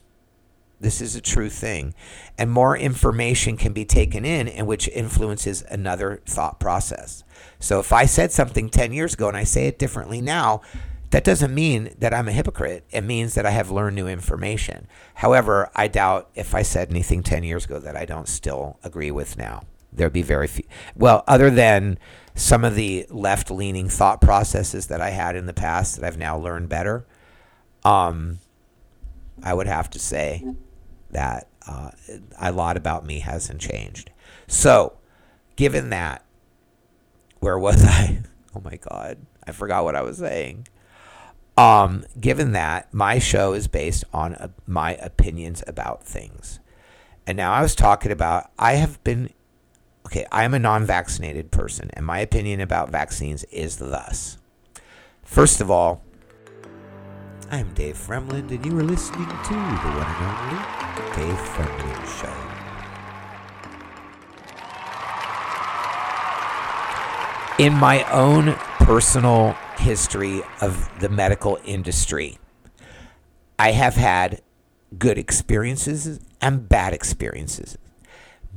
This 0.82 1.00
is 1.00 1.16
a 1.16 1.22
true 1.22 1.50
thing. 1.50 1.94
And 2.40 2.52
more 2.52 2.76
information 2.76 3.56
can 3.56 3.72
be 3.72 3.86
taken 3.86 4.26
in, 4.26 4.48
and 4.48 4.66
which 4.66 4.88
influences 4.88 5.64
another 5.70 6.22
thought 6.26 6.60
process. 6.60 7.24
So 7.60 7.80
if 7.80 7.94
I 7.94 8.06
said 8.06 8.32
something 8.32 8.68
10 8.68 8.92
years 8.92 9.14
ago 9.14 9.28
and 9.28 9.38
I 9.38 9.44
say 9.44 9.68
it 9.68 9.78
differently 9.78 10.22
now, 10.22 10.62
that 11.12 11.24
doesn't 11.24 11.54
mean 11.54 11.94
that 12.00 12.14
I'm 12.14 12.28
a 12.28 12.32
hypocrite. 12.32 12.86
It 12.90 13.02
means 13.02 13.36
that 13.36 13.46
I 13.46 13.52
have 13.52 13.70
learned 13.70 13.96
new 13.96 14.08
information. 14.08 14.88
However, 15.16 15.70
I 15.76 15.88
doubt 15.88 16.30
if 16.34 16.56
I 16.56 16.64
said 16.64 16.90
anything 16.90 17.22
10 17.22 17.44
years 17.44 17.66
ago 17.66 17.80
that 17.80 17.96
I 17.96 18.06
don't 18.06 18.28
still 18.28 18.80
agree 18.84 19.12
with 19.12 19.38
now. 19.38 19.64
There'd 19.94 20.14
be 20.14 20.22
very 20.22 20.48
few. 20.48 20.64
Well, 20.96 21.24
other 21.28 21.50
than 21.50 22.00
some 22.34 22.64
of 22.64 22.76
the 22.76 23.06
left 23.10 23.52
leaning 23.52 23.90
thought 23.90 24.22
processes 24.22 24.88
that 24.88 25.02
I 25.02 25.10
had 25.10 25.36
in 25.36 25.46
the 25.46 25.54
past 25.54 25.98
that 25.98 26.08
I've 26.08 26.18
now 26.18 26.38
learned 26.38 26.70
better, 26.70 27.06
um, 27.84 28.40
I 29.44 29.54
would 29.54 29.68
have 29.68 29.90
to 29.92 30.00
say 30.00 30.44
that 31.12 31.48
uh, 31.68 31.92
a 32.40 32.52
lot 32.52 32.78
about 32.78 33.06
me 33.06 33.20
hasn't 33.20 33.62
changed. 33.62 34.12
So, 34.48 34.98
given 35.56 35.90
that, 35.90 36.26
where 37.40 37.58
was 37.58 37.84
I? 37.86 38.22
Oh 38.56 38.62
my 38.62 38.78
God, 38.78 39.18
I 39.46 39.52
forgot 39.52 39.84
what 39.84 39.96
I 39.96 40.02
was 40.02 40.18
saying. 40.18 40.68
Um, 41.58 42.06
given 42.20 42.54
that 42.54 42.94
my 42.94 43.20
show 43.20 43.54
is 43.54 43.68
based 43.68 44.04
on 44.14 44.36
uh, 44.36 44.50
my 44.66 44.96
opinions 44.96 45.64
about 45.68 46.04
things, 46.04 46.60
and 47.28 47.38
now 47.38 47.54
I 47.54 47.62
was 47.62 47.76
talking 47.76 48.12
about 48.12 48.50
I 48.58 48.74
have 48.74 49.04
been 49.04 49.30
okay. 50.06 50.26
I 50.32 50.44
am 50.44 50.54
a 50.54 50.60
non-vaccinated 50.60 51.52
person, 51.52 51.90
and 51.94 52.06
my 52.06 52.20
opinion 52.20 52.62
about 52.62 52.90
vaccines 52.90 53.44
is 53.46 53.78
thus: 53.78 54.38
first 55.24 55.62
of 55.62 55.70
all, 55.70 56.02
I'm 57.54 57.74
Dave 57.74 57.98
Fremlin, 57.98 58.50
and 58.50 58.66
you 58.66 58.80
are 58.80 58.84
listening 58.84 59.28
to 59.28 59.34
the 59.34 59.58
one 59.58 60.08
and 60.08 60.24
only 60.32 60.56
Dave 61.18 61.38
Fremlin 61.50 62.02
Show. 62.18 62.34
In 67.62 67.74
my 67.74 68.10
own 68.10 68.54
personal 68.86 69.58
history 69.76 70.42
of 70.62 70.90
the 71.02 71.10
medical 71.10 71.60
industry, 71.66 72.40
I 73.60 73.72
have 73.72 73.96
had 73.96 74.42
good 74.98 75.18
experiences 75.18 76.22
and 76.40 76.70
bad 76.70 76.94
experiences. 76.94 77.78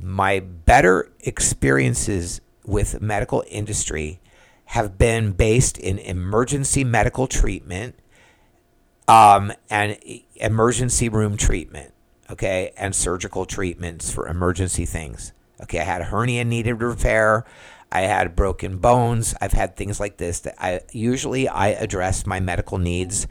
My 0.01 0.39
better 0.39 1.11
experiences 1.19 2.39
with 2.65 3.01
medical 3.01 3.43
industry 3.49 4.21
have 4.67 4.97
been 4.97 5.33
based 5.33 5.77
in 5.77 5.99
emergency 5.99 6.85
medical 6.85 7.27
treatment 7.27 7.99
um, 9.07 9.51
and 9.69 9.97
emergency 10.35 11.09
room 11.09 11.37
treatment, 11.37 11.93
okay, 12.29 12.73
and 12.77 12.95
surgical 12.95 13.45
treatments 13.45 14.11
for 14.11 14.27
emergency 14.27 14.85
things. 14.85 15.33
Okay, 15.61 15.79
I 15.79 15.83
had 15.83 16.01
a 16.01 16.05
hernia 16.05 16.43
needed 16.43 16.81
repair. 16.81 17.45
I 17.91 18.01
had 18.01 18.35
broken 18.35 18.77
bones. 18.77 19.35
I've 19.39 19.53
had 19.53 19.75
things 19.75 19.99
like 19.99 20.17
this 20.17 20.41
that 20.41 20.55
I 20.59 20.81
usually 20.91 21.47
I 21.47 21.69
address 21.69 22.25
my 22.25 22.39
medical 22.39 22.77
needs 22.77 23.27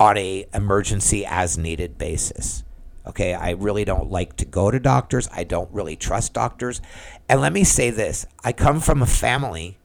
on 0.00 0.16
a 0.16 0.46
emergency 0.54 1.26
as 1.26 1.58
needed 1.58 1.98
basis. 1.98 2.64
Okay, 3.06 3.34
I 3.34 3.50
really 3.50 3.84
don't 3.84 4.10
like 4.10 4.36
to 4.36 4.44
go 4.44 4.70
to 4.70 4.78
doctors. 4.78 5.28
I 5.32 5.44
don't 5.44 5.72
really 5.72 5.96
trust 5.96 6.34
doctors. 6.34 6.80
And 7.28 7.40
let 7.40 7.52
me 7.52 7.64
say 7.64 7.90
this, 7.90 8.26
I 8.44 8.52
come 8.52 8.80
from 8.80 9.02
a 9.02 9.06
family 9.06 9.78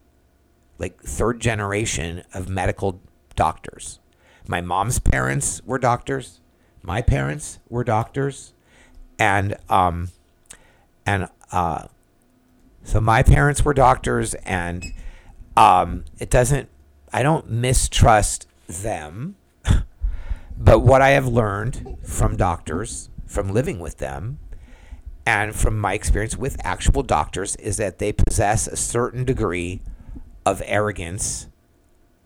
like 0.78 1.02
third 1.02 1.40
generation 1.40 2.24
of 2.34 2.50
medical 2.50 3.02
doctors. 3.36 4.00
My 4.48 4.62
mom's 4.62 5.00
parents 5.00 5.62
were 5.66 5.80
doctors. 5.80 6.40
My 6.82 7.02
parents 7.02 7.60
were 7.70 7.84
doctors, 7.84 8.54
and 9.18 9.56
um, 9.70 10.10
and 11.06 11.30
uh, 11.52 11.88
so 12.84 13.00
my 13.00 13.24
parents 13.24 13.64
were 13.64 13.74
doctors, 13.74 14.34
and 14.34 14.86
um, 15.56 16.04
it 16.20 16.30
doesn't. 16.30 16.70
I 17.14 17.24
don't 17.24 17.50
mistrust 17.50 18.48
them, 18.68 19.36
but 20.58 20.80
what 20.80 21.02
I 21.02 21.10
have 21.12 21.28
learned 21.28 21.98
from 22.04 22.36
doctors, 22.36 23.10
from 23.26 23.54
living 23.54 23.80
with 23.80 24.00
them, 24.00 24.40
and 25.26 25.56
from 25.56 25.80
my 25.80 25.94
experience 25.94 26.36
with 26.36 26.58
actual 26.66 27.04
doctors, 27.04 27.56
is 27.58 27.78
that 27.78 28.00
they 28.00 28.12
possess 28.12 28.68
a 28.68 28.76
certain 28.76 29.24
degree 29.24 29.82
of 30.46 30.62
arrogance 30.66 31.48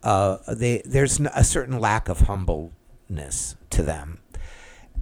uh, 0.03 0.37
they 0.47 0.81
there's 0.85 1.19
a 1.19 1.43
certain 1.43 1.79
lack 1.79 2.09
of 2.09 2.21
humbleness 2.21 3.55
to 3.71 3.83
them, 3.83 4.19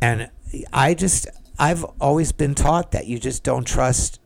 and 0.01 0.29
I 0.73 0.93
just 0.93 1.27
I've 1.57 1.83
always 2.01 2.31
been 2.31 2.55
taught 2.55 2.91
that 2.91 3.07
you 3.07 3.19
just 3.19 3.43
don't 3.43 3.65
trust 3.65 4.19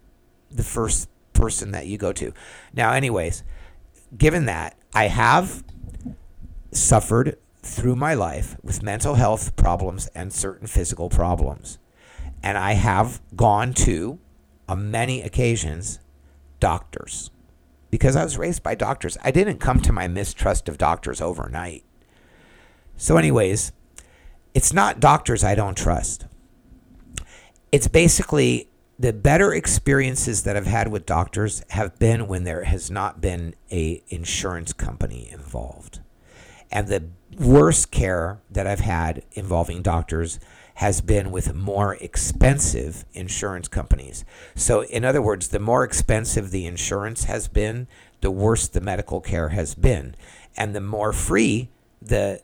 the 0.52 0.64
first 0.64 1.10
person 1.34 1.72
that 1.72 1.88
you 1.88 1.98
go 1.98 2.12
to. 2.14 2.34
Now, 2.74 2.94
anyways, 2.94 3.44
given 4.18 4.46
that 4.46 4.78
I 4.94 5.08
have 5.08 5.64
suffered 6.72 7.38
through 7.62 7.96
my 7.96 8.14
life 8.14 8.56
with 8.64 8.82
mental 8.82 9.16
health 9.16 9.56
problems 9.56 10.08
and 10.16 10.34
certain 10.34 10.68
physical 10.68 11.10
problems, 11.10 11.78
and 12.42 12.58
I 12.58 12.74
have 12.74 13.22
gone 13.36 13.74
to, 13.74 14.20
on 14.68 14.92
many 14.92 15.22
occasions, 15.22 16.00
doctors 16.60 17.32
because 17.90 18.16
I 18.16 18.24
was 18.24 18.38
raised 18.38 18.64
by 18.64 18.76
doctors. 18.76 19.18
I 19.24 19.32
didn't 19.32 19.60
come 19.60 19.80
to 19.82 19.92
my 19.92 20.08
mistrust 20.08 20.70
of 20.70 20.78
doctors 20.78 21.22
overnight. 21.22 21.84
So, 22.98 23.18
anyways, 23.18 23.72
it's 24.54 24.74
not 24.74 25.00
doctors 25.00 25.44
I 25.44 25.56
don't 25.56 25.78
trust. 25.78 26.26
It's 27.72 27.88
basically 27.88 28.70
the 28.98 29.14
better 29.14 29.54
experiences 29.54 30.44
that 30.44 30.58
I've 30.58 30.68
had 30.68 30.90
with 30.90 31.06
doctors 31.06 31.64
have 31.70 31.98
been 32.00 32.28
when 32.28 32.44
there 32.44 32.66
has 32.66 32.92
not 32.92 33.22
been 33.22 33.56
a 33.72 34.04
insurance 34.10 34.74
company 34.74 35.30
involved. 35.32 36.02
And 36.72 36.88
the 36.88 37.06
worst 37.38 37.92
care 37.92 38.42
that 38.52 38.68
I've 38.68 38.82
had 38.82 39.24
involving 39.32 39.82
doctors 39.82 40.40
has 40.80 41.02
been 41.02 41.30
with 41.30 41.54
more 41.54 41.96
expensive 41.96 43.04
insurance 43.14 43.68
companies. 43.68 44.24
So, 44.56 44.86
in 44.86 45.04
other 45.04 45.22
words, 45.22 45.50
the 45.50 45.60
more 45.60 45.84
expensive 45.84 46.52
the 46.52 46.66
insurance 46.66 47.26
has 47.26 47.50
been, 47.50 47.88
the 48.22 48.32
worse 48.32 48.66
the 48.70 48.80
medical 48.80 49.20
care 49.20 49.50
has 49.50 49.76
been, 49.76 50.16
and 50.56 50.74
the 50.74 50.80
more 50.80 51.12
free 51.12 51.68
the 52.02 52.42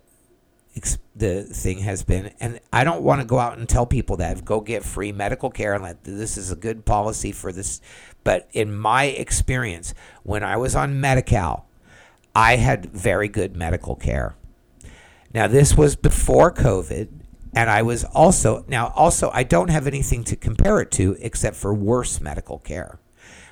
the 1.15 1.43
thing 1.43 1.79
has 1.79 2.03
been. 2.03 2.33
And 2.41 2.59
I 2.73 2.83
don't 2.83 3.03
want 3.03 3.21
to 3.21 3.25
go 3.25 3.39
out 3.39 3.57
and 3.57 3.69
tell 3.69 3.85
people 3.85 4.17
that 4.17 4.43
go 4.43 4.59
get 4.59 4.83
free 4.83 5.13
medical 5.13 5.49
care 5.49 5.73
and 5.73 5.85
that 5.85 6.03
this 6.03 6.35
is 6.35 6.51
a 6.51 6.57
good 6.57 6.83
policy 6.83 7.31
for 7.31 7.53
this. 7.53 7.79
But 8.25 8.49
in 8.51 8.75
my 8.75 9.05
experience, 9.05 9.93
when 10.23 10.43
I 10.43 10.57
was 10.57 10.75
on 10.75 10.99
Medi-Cal, 10.99 11.65
I 12.35 12.57
had 12.57 12.87
very 12.87 13.29
good 13.29 13.55
medical 13.55 13.95
care. 13.95 14.35
Now, 15.33 15.47
this 15.47 15.77
was 15.77 15.95
before 15.95 16.53
COVID, 16.53 17.07
and 17.55 17.69
I 17.69 17.81
was 17.81 18.03
also, 18.03 18.65
now, 18.67 18.91
also, 18.95 19.31
I 19.33 19.43
don't 19.43 19.69
have 19.69 19.87
anything 19.87 20.25
to 20.25 20.35
compare 20.35 20.81
it 20.81 20.91
to 20.91 21.15
except 21.21 21.55
for 21.55 21.73
worse 21.73 22.19
medical 22.19 22.59
care. 22.59 22.99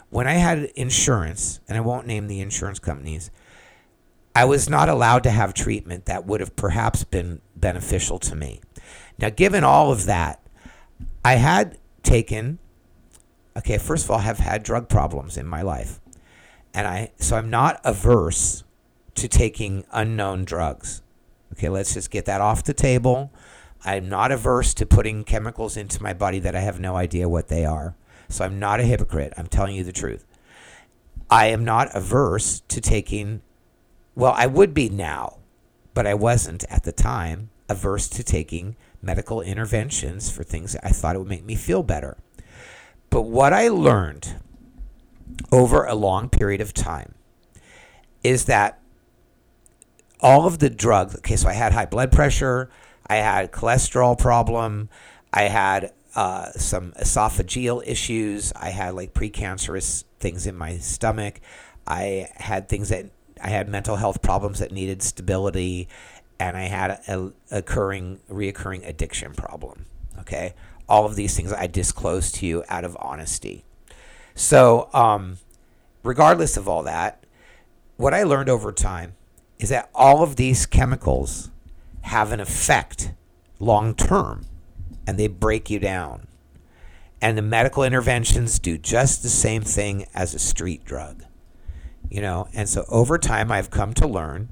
When 0.09 0.27
I 0.27 0.33
had 0.33 0.65
insurance, 0.75 1.61
and 1.67 1.77
I 1.77 1.81
won't 1.81 2.05
name 2.05 2.27
the 2.27 2.41
insurance 2.41 2.79
companies, 2.79 3.31
I 4.35 4.45
was 4.45 4.69
not 4.69 4.89
allowed 4.89 5.23
to 5.23 5.31
have 5.31 5.53
treatment 5.53 6.05
that 6.05 6.25
would 6.25 6.41
have 6.41 6.55
perhaps 6.55 7.03
been 7.03 7.41
beneficial 7.55 8.19
to 8.19 8.35
me. 8.35 8.61
Now, 9.17 9.29
given 9.29 9.63
all 9.63 9.91
of 9.91 10.05
that, 10.05 10.45
I 11.23 11.35
had 11.35 11.77
taken, 12.03 12.59
okay, 13.55 13.77
first 13.77 14.05
of 14.05 14.11
all, 14.11 14.17
I 14.17 14.23
have 14.23 14.39
had 14.39 14.63
drug 14.63 14.89
problems 14.89 15.37
in 15.37 15.47
my 15.47 15.61
life. 15.61 16.01
And 16.73 16.87
I, 16.87 17.11
so 17.17 17.37
I'm 17.37 17.49
not 17.49 17.79
averse 17.85 18.63
to 19.15 19.27
taking 19.27 19.85
unknown 19.91 20.43
drugs. 20.43 21.01
Okay, 21.53 21.69
let's 21.69 21.93
just 21.93 22.11
get 22.11 22.25
that 22.25 22.41
off 22.41 22.63
the 22.63 22.73
table. 22.73 23.31
I'm 23.85 24.07
not 24.07 24.31
averse 24.31 24.73
to 24.75 24.85
putting 24.85 25.23
chemicals 25.23 25.75
into 25.75 26.01
my 26.01 26.13
body 26.13 26.39
that 26.39 26.55
I 26.55 26.61
have 26.61 26.79
no 26.79 26.95
idea 26.95 27.27
what 27.27 27.49
they 27.49 27.65
are. 27.65 27.95
So 28.29 28.45
I'm 28.45 28.59
not 28.59 28.79
a 28.79 28.83
hypocrite. 28.83 29.33
I'm 29.37 29.47
telling 29.47 29.75
you 29.75 29.83
the 29.83 29.91
truth. 29.91 30.25
I 31.29 31.47
am 31.47 31.65
not 31.65 31.89
averse 31.95 32.61
to 32.69 32.79
taking, 32.79 33.41
well, 34.15 34.33
I 34.35 34.47
would 34.47 34.73
be 34.73 34.89
now, 34.89 35.39
but 35.93 36.07
I 36.07 36.13
wasn't 36.13 36.63
at 36.69 36.83
the 36.83 36.91
time 36.91 37.49
averse 37.69 38.07
to 38.09 38.23
taking 38.23 38.75
medical 39.01 39.41
interventions 39.41 40.31
for 40.31 40.43
things 40.43 40.75
I 40.83 40.89
thought 40.89 41.15
it 41.15 41.19
would 41.19 41.27
make 41.27 41.45
me 41.45 41.55
feel 41.55 41.83
better. 41.83 42.17
But 43.09 43.23
what 43.23 43.53
I 43.53 43.67
learned 43.67 44.35
over 45.51 45.85
a 45.85 45.95
long 45.95 46.29
period 46.29 46.61
of 46.61 46.73
time 46.73 47.15
is 48.23 48.45
that 48.45 48.79
all 50.19 50.47
of 50.47 50.59
the 50.59 50.69
drugs, 50.69 51.17
okay, 51.17 51.35
so 51.35 51.49
I 51.49 51.53
had 51.53 51.73
high 51.73 51.85
blood 51.85 52.11
pressure, 52.11 52.69
I 53.07 53.15
had 53.15 53.51
cholesterol 53.51 54.17
problem, 54.17 54.89
I 55.31 55.43
had 55.43 55.91
uh, 56.15 56.51
some 56.51 56.93
esophageal 56.93 57.85
issues, 57.85 58.53
I 58.55 58.69
had 58.69 58.93
like 58.93 59.13
precancerous 59.13 60.03
things 60.19 60.47
in 60.47 60.55
my 60.55 60.77
stomach, 60.77 61.41
I 61.85 62.29
had 62.35 62.69
things 62.69 62.89
that 62.89 63.09
I 63.41 63.49
had 63.49 63.67
mental 63.67 63.97
health 63.97 64.21
problems 64.21 64.59
that 64.59 64.71
needed 64.71 65.01
stability, 65.01 65.89
and 66.39 66.55
I 66.55 66.63
had 66.63 66.91
a, 66.91 67.33
a 67.51 67.57
occurring, 67.59 68.19
reoccurring 68.29 68.87
addiction 68.87 69.33
problem. 69.33 69.85
Okay, 70.19 70.53
all 70.87 71.05
of 71.05 71.15
these 71.15 71.35
things 71.35 71.51
I 71.51 71.67
disclosed 71.67 72.35
to 72.35 72.45
you 72.45 72.63
out 72.69 72.85
of 72.85 72.95
honesty. 72.99 73.65
So, 74.35 74.89
um, 74.93 75.37
regardless 76.03 76.57
of 76.57 76.67
all 76.67 76.83
that, 76.83 77.23
what 77.97 78.13
I 78.13 78.23
learned 78.23 78.49
over 78.49 78.71
time 78.71 79.13
is 79.59 79.69
that 79.69 79.89
all 79.93 80.23
of 80.23 80.35
these 80.35 80.65
chemicals 80.65 81.49
have 82.03 82.31
an 82.31 82.39
effect 82.39 83.11
long 83.59 83.95
term 83.95 84.45
and 85.07 85.17
they 85.17 85.27
break 85.27 85.69
you 85.69 85.79
down. 85.79 86.27
And 87.21 87.37
the 87.37 87.41
medical 87.41 87.83
interventions 87.83 88.59
do 88.59 88.77
just 88.77 89.23
the 89.23 89.29
same 89.29 89.61
thing 89.61 90.05
as 90.13 90.33
a 90.33 90.39
street 90.39 90.83
drug. 90.83 91.23
You 92.09 92.21
know, 92.21 92.47
and 92.53 92.67
so 92.67 92.85
over 92.89 93.17
time 93.17 93.51
I've 93.51 93.69
come 93.69 93.93
to 93.95 94.07
learn 94.07 94.49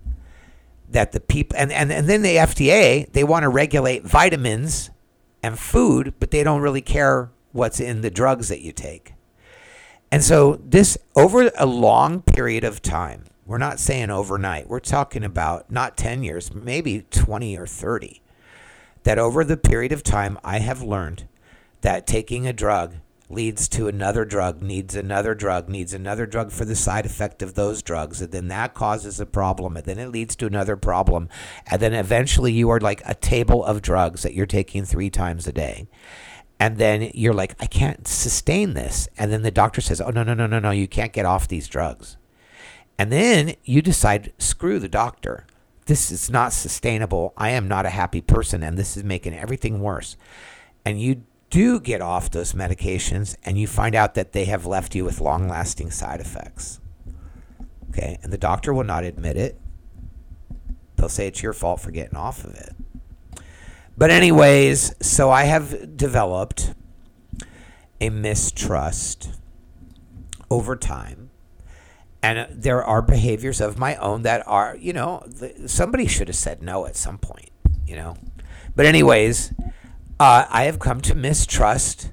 that 0.90 1.12
the 1.12 1.20
people 1.20 1.58
and, 1.58 1.72
and, 1.72 1.92
and 1.92 2.08
then 2.08 2.22
the 2.22 2.36
FDA, 2.36 3.12
they 3.12 3.24
want 3.24 3.44
to 3.44 3.50
regulate 3.50 4.04
vitamins 4.04 4.90
and 5.44 5.58
food, 5.58 6.14
but 6.20 6.32
they 6.32 6.44
don't 6.44 6.62
really 6.62 6.82
care 6.82 7.32
what's 7.52 7.80
in 7.80 8.02
the 8.02 8.10
drugs 8.10 8.50
that 8.50 8.62
you 8.62 8.72
take. 8.72 9.14
And 10.12 10.24
so 10.24 10.60
this 10.64 10.98
over 11.16 11.52
a 11.58 11.66
long 11.66 12.22
period 12.22 12.64
of 12.64 12.82
time, 12.82 13.26
we're 13.52 13.58
not 13.58 13.82
saying 13.82 14.10
overnight. 14.10 14.70
We're 14.70 14.80
talking 14.80 15.26
about 15.26 15.70
not 15.70 15.98
10 15.98 16.24
years, 16.24 16.56
maybe 16.56 17.02
20 17.12 17.58
or 17.58 17.68
30. 17.68 18.22
That 19.04 19.20
over 19.20 19.44
the 19.44 19.58
period 19.58 19.92
of 19.92 20.04
time, 20.04 20.40
I 20.42 20.60
have 20.60 20.82
learned 20.82 21.28
that 21.82 22.08
taking 22.08 22.48
a 22.48 22.54
drug 22.54 22.96
leads 23.28 23.68
to 23.68 23.90
another 23.90 24.24
drug, 24.24 24.62
needs 24.62 24.96
another 24.96 25.36
drug, 25.36 25.68
needs 25.68 25.94
another 25.94 26.26
drug 26.26 26.54
for 26.54 26.64
the 26.64 26.78
side 26.78 27.06
effect 27.06 27.42
of 27.42 27.56
those 27.56 27.82
drugs. 27.82 28.22
And 28.22 28.32
then 28.32 28.48
that 28.48 28.74
causes 28.74 29.20
a 29.20 29.26
problem. 29.26 29.76
And 29.76 29.86
then 29.86 30.00
it 30.00 30.12
leads 30.12 30.38
to 30.38 30.46
another 30.46 30.78
problem. 30.78 31.28
And 31.70 31.82
then 31.82 31.94
eventually 31.94 32.54
you 32.54 32.70
are 32.70 32.80
like 32.80 33.02
a 33.06 33.16
table 33.16 33.66
of 33.66 33.82
drugs 33.82 34.24
that 34.24 34.34
you're 34.34 34.46
taking 34.46 34.86
three 34.86 35.10
times 35.10 35.46
a 35.46 35.52
day. 35.52 35.90
And 36.58 36.78
then 36.78 37.12
you're 37.14 37.34
like, 37.34 37.56
I 37.60 37.66
can't 37.66 38.08
sustain 38.08 38.76
this. 38.76 39.10
And 39.18 39.30
then 39.30 39.42
the 39.42 39.52
doctor 39.52 39.82
says, 39.82 40.00
Oh, 40.00 40.10
no, 40.10 40.24
no, 40.24 40.34
no, 40.34 40.48
no, 40.48 40.60
no, 40.60 40.72
you 40.72 40.88
can't 40.88 41.12
get 41.12 41.26
off 41.26 41.50
these 41.50 41.68
drugs. 41.68 42.16
And 43.02 43.12
then 43.12 43.56
you 43.64 43.82
decide, 43.82 44.32
screw 44.38 44.78
the 44.78 44.88
doctor. 44.88 45.48
This 45.88 46.12
is 46.12 46.30
not 46.30 46.54
sustainable. 46.54 47.34
I 47.36 47.50
am 47.50 47.68
not 47.68 47.88
a 47.88 47.90
happy 47.90 48.22
person, 48.22 48.62
and 48.62 48.78
this 48.78 48.96
is 48.96 49.04
making 49.04 49.34
everything 49.34 49.82
worse. 49.82 50.18
And 50.86 51.02
you 51.02 51.24
do 51.50 51.80
get 51.80 52.00
off 52.00 52.30
those 52.30 52.54
medications, 52.54 53.36
and 53.44 53.58
you 53.58 53.66
find 53.66 53.96
out 53.96 54.14
that 54.14 54.34
they 54.34 54.46
have 54.46 54.68
left 54.68 54.94
you 54.94 55.04
with 55.04 55.20
long 55.20 55.48
lasting 55.48 55.90
side 55.90 56.20
effects. 56.20 56.80
Okay, 57.90 58.20
and 58.22 58.32
the 58.32 58.38
doctor 58.38 58.72
will 58.72 58.84
not 58.84 59.04
admit 59.04 59.36
it. 59.36 59.60
They'll 60.98 61.10
say 61.10 61.26
it's 61.26 61.42
your 61.42 61.54
fault 61.54 61.82
for 61.82 61.90
getting 61.90 62.16
off 62.16 62.44
of 62.44 62.54
it. 62.54 62.76
But, 63.98 64.12
anyways, 64.12 64.94
so 65.04 65.32
I 65.32 65.46
have 65.46 65.98
developed 65.98 66.76
a 68.00 68.12
mistrust 68.12 69.32
over 70.52 70.76
time 70.76 71.21
and 72.24 72.48
there 72.52 72.84
are 72.84 73.02
behaviors 73.02 73.60
of 73.60 73.78
my 73.78 73.96
own 73.96 74.22
that 74.24 74.44
are 74.48 74.76
you 74.80 74.94
know 74.94 75.26
somebody 75.66 76.08
should 76.08 76.28
have 76.28 76.36
said 76.36 76.62
no 76.62 76.86
at 76.86 76.96
some 76.96 77.18
point 77.18 77.50
you 77.86 77.96
know? 77.96 78.16
But 78.76 78.86
anyways 78.86 79.54
uh, 80.20 80.46
i 80.50 80.64
have 80.64 80.80
come 80.80 81.02
to 81.02 81.16
mistrust 81.16 82.12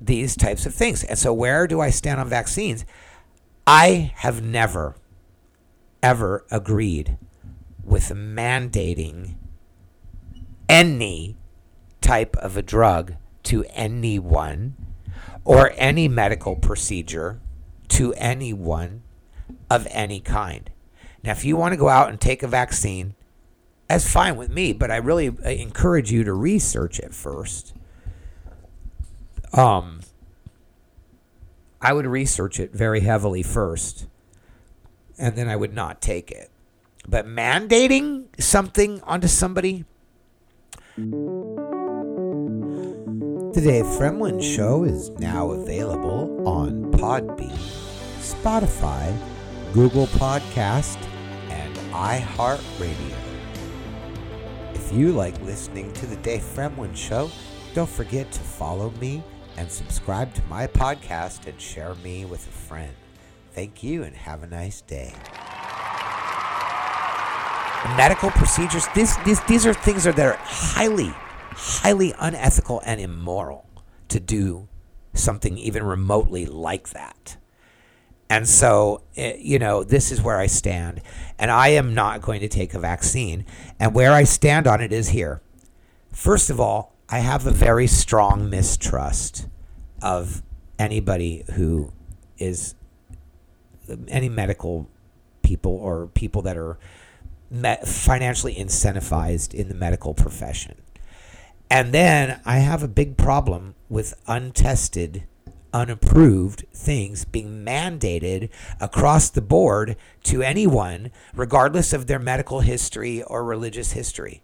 these 0.00 0.36
types 0.36 0.66
of 0.66 0.74
things. 0.74 1.02
And 1.04 1.18
so 1.18 1.32
where 1.32 1.66
do 1.66 1.80
i 1.80 1.90
stand 1.90 2.20
on 2.20 2.28
vaccines? 2.28 2.84
I 3.66 4.12
have 4.16 4.42
never 4.42 4.96
ever 6.02 6.44
agreed 6.50 7.18
with 7.82 8.10
mandating 8.10 9.36
any 10.68 11.36
type 12.00 12.36
of 12.36 12.56
a 12.56 12.62
drug 12.62 13.14
to 13.44 13.64
anyone 13.70 14.76
or 15.44 15.72
any 15.76 16.06
medical 16.06 16.54
procedure 16.56 17.40
to 17.88 18.12
anyone 18.14 19.02
of 19.70 19.86
any 19.90 20.20
kind. 20.20 20.70
Now, 21.22 21.32
if 21.32 21.44
you 21.44 21.56
want 21.56 21.72
to 21.72 21.76
go 21.76 21.88
out 21.88 22.08
and 22.08 22.20
take 22.20 22.42
a 22.42 22.48
vaccine, 22.48 23.14
that's 23.88 24.10
fine 24.10 24.36
with 24.36 24.50
me, 24.50 24.72
but 24.72 24.90
I 24.90 24.96
really 24.96 25.28
uh, 25.28 25.48
encourage 25.48 26.10
you 26.10 26.24
to 26.24 26.32
research 26.32 26.98
it 26.98 27.14
first. 27.14 27.74
Um, 29.52 30.00
I 31.80 31.92
would 31.92 32.06
research 32.06 32.58
it 32.58 32.72
very 32.72 33.00
heavily 33.00 33.42
first, 33.42 34.06
and 35.18 35.36
then 35.36 35.48
I 35.48 35.56
would 35.56 35.74
not 35.74 36.00
take 36.00 36.30
it. 36.30 36.50
But 37.08 37.26
mandating 37.26 38.26
something 38.40 39.00
onto 39.02 39.28
somebody. 39.28 39.84
Dave 43.66 43.84
Fremlin 43.84 44.42
Show 44.42 44.84
is 44.84 45.10
now 45.18 45.50
available 45.50 46.46
on 46.46 46.92
Podbean, 46.92 47.56
Spotify, 48.20 49.16
Google 49.76 50.06
Podcast, 50.06 50.96
and 51.50 51.76
iHeartRadio. 51.92 53.14
If 54.72 54.90
you 54.90 55.12
like 55.12 55.38
listening 55.42 55.92
to 55.92 56.06
The 56.06 56.16
Dave 56.16 56.40
Fremlin 56.40 56.96
Show, 56.96 57.30
don't 57.74 57.86
forget 57.86 58.32
to 58.32 58.40
follow 58.40 58.88
me 59.02 59.22
and 59.58 59.70
subscribe 59.70 60.32
to 60.32 60.42
my 60.44 60.66
podcast 60.66 61.46
and 61.46 61.60
share 61.60 61.94
me 61.96 62.24
with 62.24 62.46
a 62.46 62.50
friend. 62.50 62.90
Thank 63.52 63.82
you 63.82 64.04
and 64.04 64.16
have 64.16 64.42
a 64.42 64.46
nice 64.46 64.80
day. 64.80 65.12
Medical 67.98 68.30
procedures, 68.30 68.86
these, 68.94 69.14
these, 69.26 69.42
these 69.42 69.66
are 69.66 69.74
things 69.74 70.04
that 70.04 70.18
are 70.18 70.38
highly, 70.40 71.12
highly 71.50 72.14
unethical 72.18 72.80
and 72.86 72.98
immoral 72.98 73.68
to 74.08 74.20
do 74.20 74.68
something 75.12 75.58
even 75.58 75.82
remotely 75.82 76.46
like 76.46 76.88
that. 76.92 77.36
And 78.28 78.48
so, 78.48 79.02
eh, 79.16 79.36
you 79.38 79.58
know, 79.58 79.84
this 79.84 80.10
is 80.10 80.20
where 80.20 80.38
I 80.38 80.46
stand. 80.46 81.00
And 81.38 81.50
I 81.50 81.68
am 81.68 81.94
not 81.94 82.22
going 82.22 82.40
to 82.40 82.48
take 82.48 82.74
a 82.74 82.78
vaccine. 82.78 83.44
And 83.78 83.94
where 83.94 84.12
I 84.12 84.24
stand 84.24 84.66
on 84.66 84.80
it 84.80 84.92
is 84.92 85.10
here. 85.10 85.40
First 86.12 86.50
of 86.50 86.60
all, 86.60 86.94
I 87.08 87.20
have 87.20 87.46
a 87.46 87.52
very 87.52 87.86
strong 87.86 88.50
mistrust 88.50 89.46
of 90.02 90.42
anybody 90.78 91.44
who 91.54 91.92
is 92.38 92.74
any 94.08 94.28
medical 94.28 94.88
people 95.42 95.72
or 95.72 96.08
people 96.08 96.42
that 96.42 96.56
are 96.56 96.78
financially 97.84 98.54
incentivized 98.54 99.54
in 99.54 99.68
the 99.68 99.74
medical 99.74 100.14
profession. 100.14 100.74
And 101.70 101.92
then 101.92 102.40
I 102.44 102.58
have 102.58 102.82
a 102.82 102.88
big 102.88 103.16
problem 103.16 103.74
with 103.88 104.20
untested 104.26 105.24
unapproved 105.76 106.64
things 106.72 107.26
being 107.26 107.62
mandated 107.62 108.48
across 108.80 109.28
the 109.28 109.42
board 109.42 109.94
to 110.22 110.42
anyone, 110.42 111.10
regardless 111.34 111.92
of 111.92 112.06
their 112.06 112.18
medical 112.18 112.60
history 112.60 113.22
or 113.22 113.44
religious 113.44 113.92
history. 113.92 114.42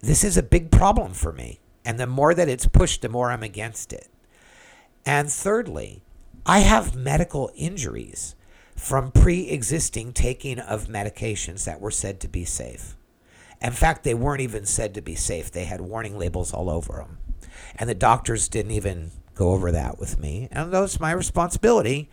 This 0.00 0.24
is 0.24 0.38
a 0.38 0.42
big 0.42 0.70
problem 0.70 1.12
for 1.12 1.32
me. 1.32 1.60
And 1.84 2.00
the 2.00 2.06
more 2.06 2.32
that 2.32 2.48
it's 2.48 2.66
pushed, 2.66 3.02
the 3.02 3.10
more 3.10 3.30
I'm 3.30 3.42
against 3.42 3.92
it. 3.92 4.08
And 5.04 5.30
thirdly, 5.30 6.02
I 6.46 6.60
have 6.60 6.96
medical 6.96 7.50
injuries 7.54 8.34
from 8.74 9.12
pre 9.12 9.50
existing 9.50 10.14
taking 10.14 10.58
of 10.58 10.86
medications 10.86 11.64
that 11.64 11.80
were 11.80 11.90
said 11.90 12.20
to 12.20 12.28
be 12.28 12.46
safe. 12.46 12.96
In 13.60 13.72
fact, 13.72 14.02
they 14.02 14.14
weren't 14.14 14.40
even 14.40 14.64
said 14.64 14.94
to 14.94 15.02
be 15.02 15.14
safe, 15.14 15.50
they 15.50 15.64
had 15.64 15.82
warning 15.82 16.18
labels 16.18 16.54
all 16.54 16.70
over 16.70 16.94
them. 16.94 17.18
And 17.76 17.88
the 17.88 17.94
doctors 17.94 18.48
didn't 18.48 18.72
even 18.72 19.10
go 19.34 19.50
over 19.50 19.72
that 19.72 19.98
with 19.98 20.18
me. 20.18 20.48
And 20.50 20.72
that's 20.72 21.00
my 21.00 21.12
responsibility. 21.12 22.10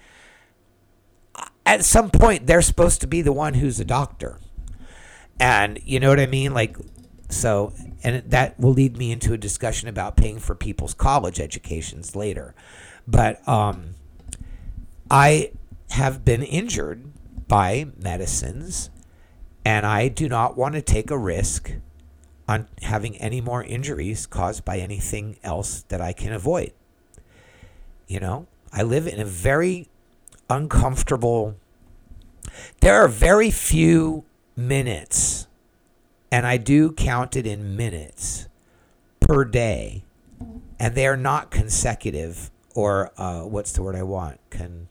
At 1.66 1.86
some 1.86 2.10
point, 2.10 2.48
they're 2.48 2.62
supposed 2.62 3.02
to 3.02 3.08
be 3.08 3.22
the 3.22 3.32
one 3.32 3.56
who's 3.56 3.80
a 3.80 3.86
doctor. 3.86 4.40
And 5.40 5.80
you 5.86 6.00
know 6.00 6.10
what 6.10 6.20
I 6.20 6.26
mean? 6.26 6.54
Like, 6.54 6.78
so, 7.30 7.74
and 8.04 8.30
that 8.30 8.60
will 8.60 8.74
lead 8.74 8.98
me 8.98 9.12
into 9.12 9.34
a 9.34 9.38
discussion 9.38 9.88
about 9.88 10.18
paying 10.18 10.40
for 10.40 10.56
people's 10.56 10.94
college 10.94 11.40
educations 11.40 12.16
later. 12.16 12.54
But 13.08 13.48
um, 13.48 13.96
I 15.10 15.52
have 15.92 16.26
been 16.26 16.44
injured 16.44 17.04
by 17.48 17.88
medicines, 17.98 18.90
and 19.66 19.86
I 19.86 20.08
do 20.08 20.30
not 20.30 20.58
want 20.58 20.76
to 20.76 20.82
take 20.82 21.12
a 21.12 21.18
risk 21.18 21.74
on 22.48 22.68
having 22.82 23.18
any 23.18 23.40
more 23.42 23.64
injuries 23.64 24.26
caused 24.26 24.66
by 24.66 24.78
anything 24.78 25.38
else 25.44 25.84
that 25.84 26.02
I 26.02 26.14
can 26.14 26.34
avoid. 26.34 26.74
You 28.12 28.20
know, 28.20 28.48
I 28.74 28.84
live 28.84 29.08
in 29.08 29.22
a 29.22 29.26
very 29.26 29.88
uncomfortable. 30.50 31.56
There 32.82 32.96
are 32.96 33.08
very 33.08 33.50
few 33.50 34.26
minutes, 34.54 35.48
and 36.30 36.46
I 36.46 36.58
do 36.58 36.92
count 36.92 37.38
it 37.38 37.48
in 37.48 37.78
minutes 37.78 38.50
per 39.22 39.46
day, 39.46 40.04
and 40.78 40.94
they 40.94 41.08
are 41.08 41.16
not 41.16 41.52
consecutive 41.52 42.52
or 42.76 43.14
uh, 43.16 43.44
what's 43.44 43.72
the 43.72 43.82
word 43.82 43.96
I 43.96 44.04
want? 44.04 44.42
Con, 44.50 44.90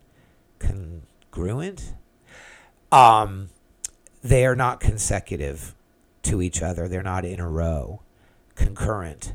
congruent. 0.58 1.92
Um, 2.90 3.50
they 4.24 4.46
are 4.46 4.56
not 4.56 4.80
consecutive 4.80 5.74
to 6.22 6.40
each 6.40 6.62
other. 6.62 6.88
They're 6.88 7.02
not 7.02 7.26
in 7.26 7.38
a 7.38 7.50
row, 7.50 8.00
concurrent. 8.54 9.34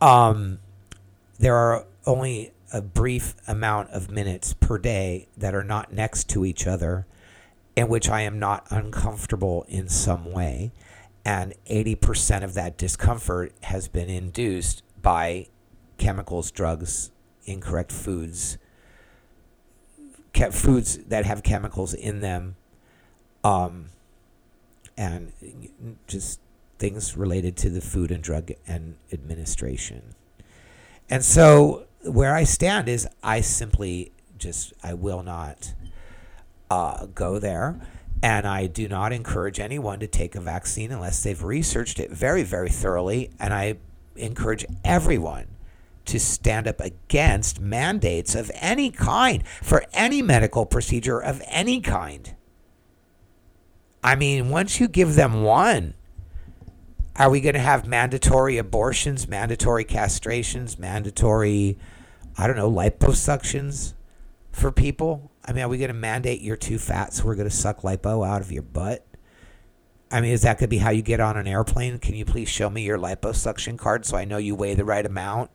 Um, 0.00 0.60
there 1.38 1.56
are 1.56 1.84
only 2.06 2.52
a 2.72 2.82
brief 2.82 3.34
amount 3.46 3.90
of 3.90 4.10
minutes 4.10 4.54
per 4.54 4.78
day 4.78 5.28
that 5.36 5.54
are 5.54 5.64
not 5.64 5.92
next 5.92 6.28
to 6.30 6.44
each 6.44 6.66
other 6.66 7.06
in 7.76 7.88
which 7.88 8.08
I 8.08 8.22
am 8.22 8.38
not 8.38 8.66
uncomfortable 8.70 9.64
in 9.68 9.88
some 9.88 10.32
way. 10.32 10.72
And 11.24 11.54
80% 11.70 12.42
of 12.42 12.54
that 12.54 12.76
discomfort 12.76 13.52
has 13.62 13.88
been 13.88 14.08
induced 14.08 14.82
by 15.00 15.48
chemicals, 15.96 16.50
drugs, 16.50 17.10
incorrect 17.44 17.92
foods, 17.92 18.58
foods 20.50 20.98
that 21.08 21.26
have 21.26 21.42
chemicals 21.42 21.94
in 21.94 22.20
them, 22.20 22.56
um, 23.44 23.86
and 24.96 25.32
just 26.06 26.40
things 26.78 27.16
related 27.16 27.56
to 27.56 27.70
the 27.70 27.80
Food 27.80 28.10
and 28.10 28.22
Drug 28.22 28.52
and 28.66 28.96
Administration. 29.12 30.14
And 31.10 31.24
so 31.24 31.87
where 32.08 32.34
I 32.34 32.44
stand 32.44 32.88
is 32.88 33.08
I 33.22 33.40
simply 33.40 34.12
just 34.38 34.72
I 34.82 34.94
will 34.94 35.22
not 35.22 35.74
uh, 36.70 37.06
go 37.06 37.38
there. 37.38 37.80
And 38.20 38.46
I 38.46 38.66
do 38.66 38.88
not 38.88 39.12
encourage 39.12 39.60
anyone 39.60 40.00
to 40.00 40.08
take 40.08 40.34
a 40.34 40.40
vaccine 40.40 40.90
unless 40.90 41.22
they've 41.22 41.42
researched 41.42 42.00
it 42.00 42.10
very, 42.10 42.42
very 42.42 42.68
thoroughly. 42.68 43.30
And 43.38 43.54
I 43.54 43.76
encourage 44.16 44.64
everyone 44.84 45.46
to 46.06 46.18
stand 46.18 46.66
up 46.66 46.80
against 46.80 47.60
mandates 47.60 48.34
of 48.34 48.50
any 48.54 48.90
kind 48.90 49.46
for 49.62 49.84
any 49.92 50.20
medical 50.22 50.66
procedure 50.66 51.20
of 51.20 51.40
any 51.46 51.80
kind. 51.80 52.34
I 54.02 54.16
mean, 54.16 54.48
once 54.48 54.80
you 54.80 54.88
give 54.88 55.14
them 55.14 55.42
one, 55.42 55.94
are 57.16 57.30
we 57.30 57.40
going 57.40 57.54
to 57.54 57.60
have 57.60 57.86
mandatory 57.86 58.58
abortions, 58.58 59.28
mandatory 59.28 59.84
castrations, 59.84 60.78
mandatory, 60.78 61.76
I 62.38 62.46
don't 62.46 62.56
know, 62.56 62.70
liposuctions 62.70 63.94
for 64.52 64.70
people? 64.70 65.32
I 65.44 65.52
mean, 65.52 65.64
are 65.64 65.68
we 65.68 65.78
going 65.78 65.88
to 65.88 65.94
mandate 65.94 66.40
you're 66.40 66.56
too 66.56 66.78
fat, 66.78 67.12
so 67.12 67.24
we're 67.24 67.34
going 67.34 67.48
to 67.48 67.54
suck 67.54 67.82
lipo 67.82 68.26
out 68.26 68.40
of 68.40 68.52
your 68.52 68.62
butt? 68.62 69.04
I 70.10 70.20
mean, 70.20 70.32
is 70.32 70.42
that 70.42 70.54
going 70.54 70.66
to 70.66 70.68
be 70.68 70.78
how 70.78 70.90
you 70.90 71.02
get 71.02 71.20
on 71.20 71.36
an 71.36 71.46
airplane? 71.46 71.98
Can 71.98 72.14
you 72.14 72.24
please 72.24 72.48
show 72.48 72.70
me 72.70 72.82
your 72.82 72.96
liposuction 72.96 73.76
card 73.76 74.06
so 74.06 74.16
I 74.16 74.24
know 74.24 74.38
you 74.38 74.54
weigh 74.54 74.74
the 74.74 74.84
right 74.84 75.04
amount? 75.04 75.50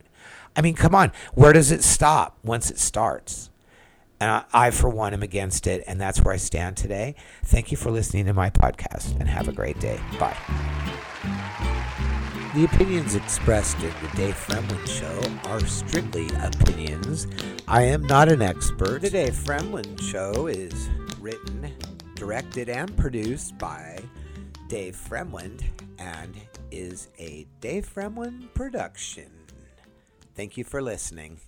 I 0.54 0.60
mean, 0.60 0.74
come 0.74 0.94
on. 0.94 1.10
Where 1.32 1.52
does 1.52 1.72
it 1.72 1.82
stop 1.82 2.38
once 2.44 2.70
it 2.70 2.78
starts? 2.78 3.50
And 4.20 4.30
I, 4.30 4.44
I, 4.52 4.70
for 4.70 4.88
one, 4.88 5.12
am 5.12 5.22
against 5.22 5.66
it. 5.66 5.82
And 5.88 6.00
that's 6.00 6.22
where 6.22 6.34
I 6.34 6.36
stand 6.36 6.76
today. 6.76 7.16
Thank 7.44 7.72
you 7.72 7.76
for 7.76 7.90
listening 7.90 8.26
to 8.26 8.34
my 8.34 8.50
podcast 8.50 9.18
and 9.18 9.28
have 9.28 9.48
a 9.48 9.52
great 9.52 9.80
day. 9.80 9.98
Bye. 10.20 10.36
The 12.54 12.66
opinions 12.66 13.16
expressed 13.16 13.78
in 13.78 13.92
the 14.00 14.16
Dave 14.16 14.36
Fremlin 14.36 14.86
Show 14.86 15.50
are 15.50 15.58
strictly 15.66 16.28
opinions. 16.40 17.26
I 17.66 17.82
am 17.82 18.06
not 18.06 18.30
an 18.30 18.42
expert. 18.42 19.02
The 19.02 19.10
Dave 19.10 19.34
Fremlin 19.34 20.00
Show 20.00 20.46
is 20.46 20.88
written, 21.18 21.72
directed, 22.14 22.68
and 22.68 22.96
produced 22.96 23.58
by 23.58 23.98
Dave 24.68 24.94
Fremlin 24.94 25.60
and 25.98 26.40
is 26.70 27.08
a 27.18 27.44
Dave 27.60 27.92
Fremlin 27.92 28.54
production. 28.54 29.32
Thank 30.36 30.56
you 30.56 30.62
for 30.62 30.80
listening. 30.80 31.40